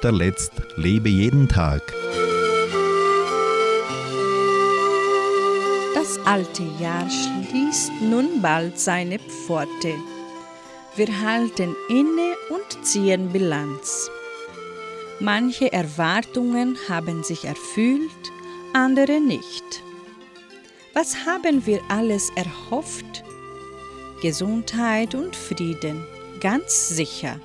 guter 0.00 0.12
Letzt 0.12 0.52
lebe 0.76 1.10
jeden 1.10 1.46
Tag. 1.46 1.82
Das 5.94 6.18
alte 6.24 6.62
Jahr 6.80 7.06
schließt 7.10 7.92
nun 8.00 8.40
bald 8.40 8.78
seine 8.78 9.18
Pforte. 9.18 9.94
Wir 10.96 11.20
halten 11.20 11.76
inne 11.90 12.34
und 12.48 12.82
ziehen 12.82 13.28
Bilanz. 13.30 14.10
Manche 15.18 15.70
Erwartungen 15.70 16.78
haben 16.88 17.22
sich 17.22 17.44
erfüllt, 17.44 18.32
andere 18.72 19.20
nicht. 19.20 19.82
Was 20.94 21.26
haben 21.26 21.66
wir 21.66 21.82
alles 21.90 22.30
erhofft? 22.36 23.22
Gesundheit 24.22 25.14
und 25.14 25.36
Frieden, 25.36 26.06
ganz 26.40 26.88
sicher. 26.88 27.38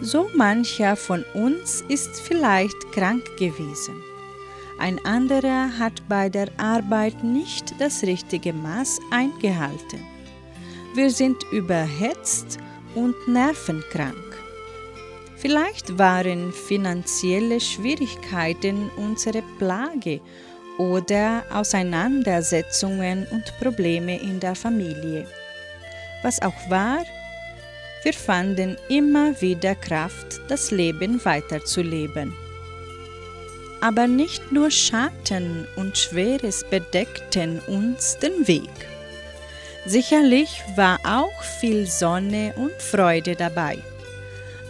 So 0.00 0.30
mancher 0.34 0.94
von 0.94 1.24
uns 1.34 1.82
ist 1.88 2.20
vielleicht 2.20 2.92
krank 2.92 3.24
gewesen. 3.36 4.00
Ein 4.78 5.04
anderer 5.04 5.76
hat 5.76 6.08
bei 6.08 6.28
der 6.28 6.48
Arbeit 6.56 7.24
nicht 7.24 7.74
das 7.80 8.02
richtige 8.04 8.52
Maß 8.52 9.00
eingehalten. 9.10 10.06
Wir 10.94 11.10
sind 11.10 11.36
überhetzt 11.50 12.58
und 12.94 13.14
nervenkrank. 13.26 14.16
Vielleicht 15.36 15.98
waren 15.98 16.52
finanzielle 16.52 17.60
Schwierigkeiten 17.60 18.90
unsere 18.96 19.42
Plage 19.58 20.20
oder 20.78 21.42
Auseinandersetzungen 21.50 23.26
und 23.32 23.52
Probleme 23.60 24.20
in 24.20 24.38
der 24.38 24.54
Familie. 24.54 25.26
Was 26.22 26.40
auch 26.40 26.70
war, 26.70 27.04
wir 28.02 28.12
fanden 28.12 28.76
immer 28.88 29.40
wieder 29.40 29.74
Kraft, 29.74 30.40
das 30.48 30.70
Leben 30.70 31.24
weiterzuleben. 31.24 32.34
Aber 33.80 34.06
nicht 34.06 34.52
nur 34.52 34.70
Schatten 34.70 35.66
und 35.76 35.96
Schweres 35.96 36.64
bedeckten 36.68 37.60
uns 37.60 38.18
den 38.18 38.46
Weg. 38.46 38.70
Sicherlich 39.86 40.62
war 40.76 40.98
auch 41.04 41.42
viel 41.60 41.86
Sonne 41.86 42.52
und 42.56 42.74
Freude 42.82 43.36
dabei. 43.36 43.78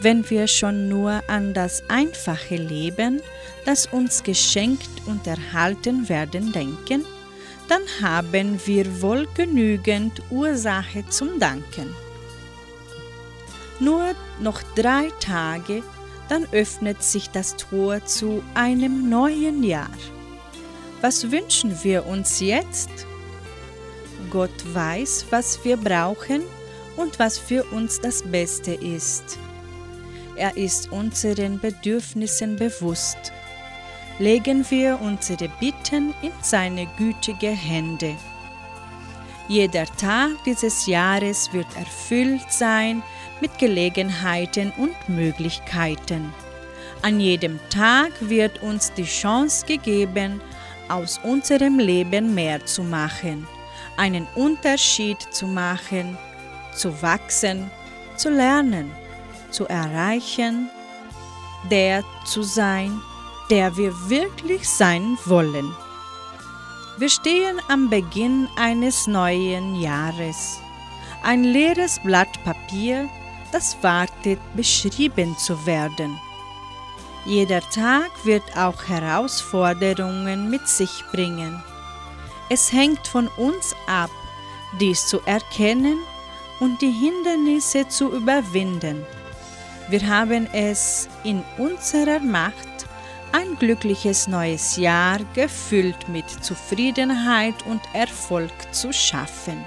Wenn 0.01 0.29
wir 0.31 0.47
schon 0.47 0.89
nur 0.89 1.23
an 1.27 1.55
das 1.55 1.83
einfache 1.89 2.57
Leben, 2.57 3.21
das 3.65 3.87
uns 3.87 4.23
geschenkt 4.23 4.89
und 5.07 5.27
erhalten 5.27 6.09
werden, 6.09 6.53
denken, 6.53 7.05
dann 7.69 7.83
haben 8.01 8.61
wir 8.65 9.03
wohl 9.03 9.27
genügend 9.35 10.23
Ursache 10.31 11.05
zum 11.09 11.41
Danken. 11.41 11.95
Nur 13.81 14.15
noch 14.41 14.63
drei 14.75 15.11
Tage, 15.21 15.83
dann 16.29 16.47
öffnet 16.53 17.03
sich 17.03 17.31
das 17.31 17.57
Tor 17.57 18.05
zu 18.05 18.43
einem 18.55 19.09
neuen 19.09 19.63
Jahr. 19.63 19.91
Was 21.01 21.31
wünschen 21.31 21.77
wir 21.83 22.07
uns 22.07 22.41
jetzt? 22.41 22.91
Gott 24.31 24.75
weiß, 24.75 25.27
was 25.31 25.65
wir 25.65 25.77
brauchen 25.77 26.43
und 26.97 27.19
was 27.19 27.39
für 27.39 27.65
uns 27.65 28.01
das 28.01 28.23
Beste 28.23 28.75
ist. 28.75 29.39
Er 30.35 30.57
ist 30.57 30.91
unseren 30.93 31.59
Bedürfnissen 31.61 32.57
bewusst. 32.57 33.33
Legen 34.19 34.67
wir 34.71 34.99
unsere 35.01 35.49
Bitten 35.61 36.15
in 36.23 36.33
seine 36.43 36.87
gütige 36.99 37.51
Hände. 37.51 38.17
Jeder 39.49 39.87
Tag 39.87 40.33
dieses 40.45 40.87
Jahres 40.87 41.53
wird 41.53 41.69
erfüllt 41.77 42.53
sein 42.53 43.03
mit 43.41 43.59
Gelegenheiten 43.59 44.73
und 44.77 44.97
Möglichkeiten. 45.09 46.33
An 47.03 47.21
jedem 47.21 47.61
Tag 47.71 48.13
wird 48.21 48.63
uns 48.63 48.93
die 48.95 49.05
Chance 49.05 49.67
gegeben, 49.67 50.41
aus 50.89 51.21
unserem 51.23 51.79
Leben 51.79 52.35
mehr 52.35 52.65
zu 52.65 52.83
machen, 52.83 53.47
einen 53.97 54.27
Unterschied 54.35 55.21
zu 55.31 55.47
machen, 55.47 56.17
zu 56.75 57.03
wachsen, 57.03 57.71
zu 58.17 58.31
lernen, 58.31 58.91
zu 59.51 59.67
erreichen, 59.67 60.71
der 61.71 62.03
zu 62.25 62.43
sein, 62.43 63.01
der 63.51 63.77
wir 63.77 63.93
wirklich 64.09 64.69
sein 64.69 65.19
wollen. 65.25 65.75
Wir 66.99 67.09
stehen 67.09 67.61
am 67.69 67.89
Beginn 67.89 68.49
eines 68.57 69.07
neuen 69.07 69.81
Jahres. 69.81 70.61
Ein 71.23 71.45
leeres 71.45 72.01
Blatt 72.03 72.43
Papier, 72.45 73.09
das 73.53 73.77
wartet, 73.83 74.39
beschrieben 74.55 75.37
zu 75.37 75.67
werden. 75.67 76.19
Jeder 77.25 77.61
Tag 77.61 78.11
wird 78.25 78.57
auch 78.57 78.89
Herausforderungen 78.89 80.51
mit 80.51 80.67
sich 80.67 81.05
bringen. 81.13 81.63
Es 82.49 82.73
hängt 82.73 83.07
von 83.07 83.29
uns 83.37 83.75
ab, 83.87 84.11
dies 84.81 85.07
zu 85.07 85.21
erkennen 85.27 85.99
und 86.61 86.81
die 86.81 86.91
Hindernisse 86.91 87.89
zu 87.89 88.13
überwinden. 88.13 89.05
Wir 89.89 90.07
haben 90.07 90.47
es 90.53 91.09
in 91.25 91.43
unserer 91.59 92.21
Macht, 92.21 92.69
ein 93.33 93.57
glückliches 93.59 94.27
neues 94.27 94.77
Jahr 94.77 95.19
gefüllt 95.35 96.09
mit 96.09 96.29
Zufriedenheit 96.31 97.55
und 97.67 97.81
Erfolg 97.93 98.53
zu 98.73 98.93
schaffen. 98.93 99.65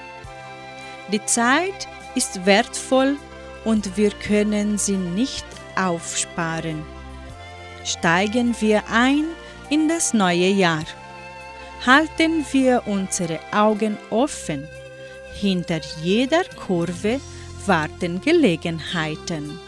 Die 1.11 1.23
Zeit 1.25 1.87
ist 2.15 2.45
wertvoll 2.45 3.17
und 3.65 3.97
wir 3.97 4.11
können 4.11 4.77
sie 4.77 4.97
nicht 4.97 5.45
aufsparen. 5.75 6.83
Steigen 7.83 8.55
wir 8.59 8.83
ein 8.91 9.25
in 9.69 9.87
das 9.87 10.13
neue 10.13 10.49
Jahr. 10.49 10.85
Halten 11.85 12.45
wir 12.51 12.83
unsere 12.85 13.39
Augen 13.51 13.97
offen. 14.09 14.67
Hinter 15.33 15.79
jeder 16.03 16.43
Kurve 16.55 17.19
warten 17.65 18.21
Gelegenheiten. 18.21 19.59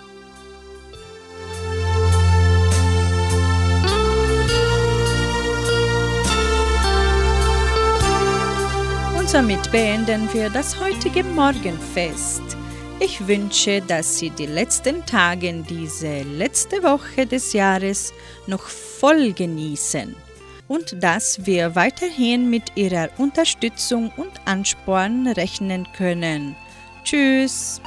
Und 9.17 9.29
somit 9.29 9.71
beenden 9.71 10.31
wir 10.33 10.49
das 10.49 10.79
heutige 10.79 11.23
Morgenfest. 11.23 12.52
Ich 13.05 13.27
wünsche, 13.27 13.81
dass 13.81 14.17
Sie 14.17 14.29
die 14.29 14.45
letzten 14.45 15.05
Tage 15.05 15.53
diese 15.69 16.21
letzte 16.21 16.81
Woche 16.83 17.25
des 17.25 17.51
Jahres 17.51 18.13
noch 18.47 18.61
voll 18.61 19.33
genießen 19.33 20.15
und 20.69 21.03
dass 21.03 21.45
wir 21.45 21.75
weiterhin 21.75 22.49
mit 22.49 22.71
Ihrer 22.75 23.09
Unterstützung 23.17 24.09
und 24.15 24.31
Ansporn 24.45 25.27
rechnen 25.27 25.85
können. 25.97 26.55
Tschüss! 27.03 27.81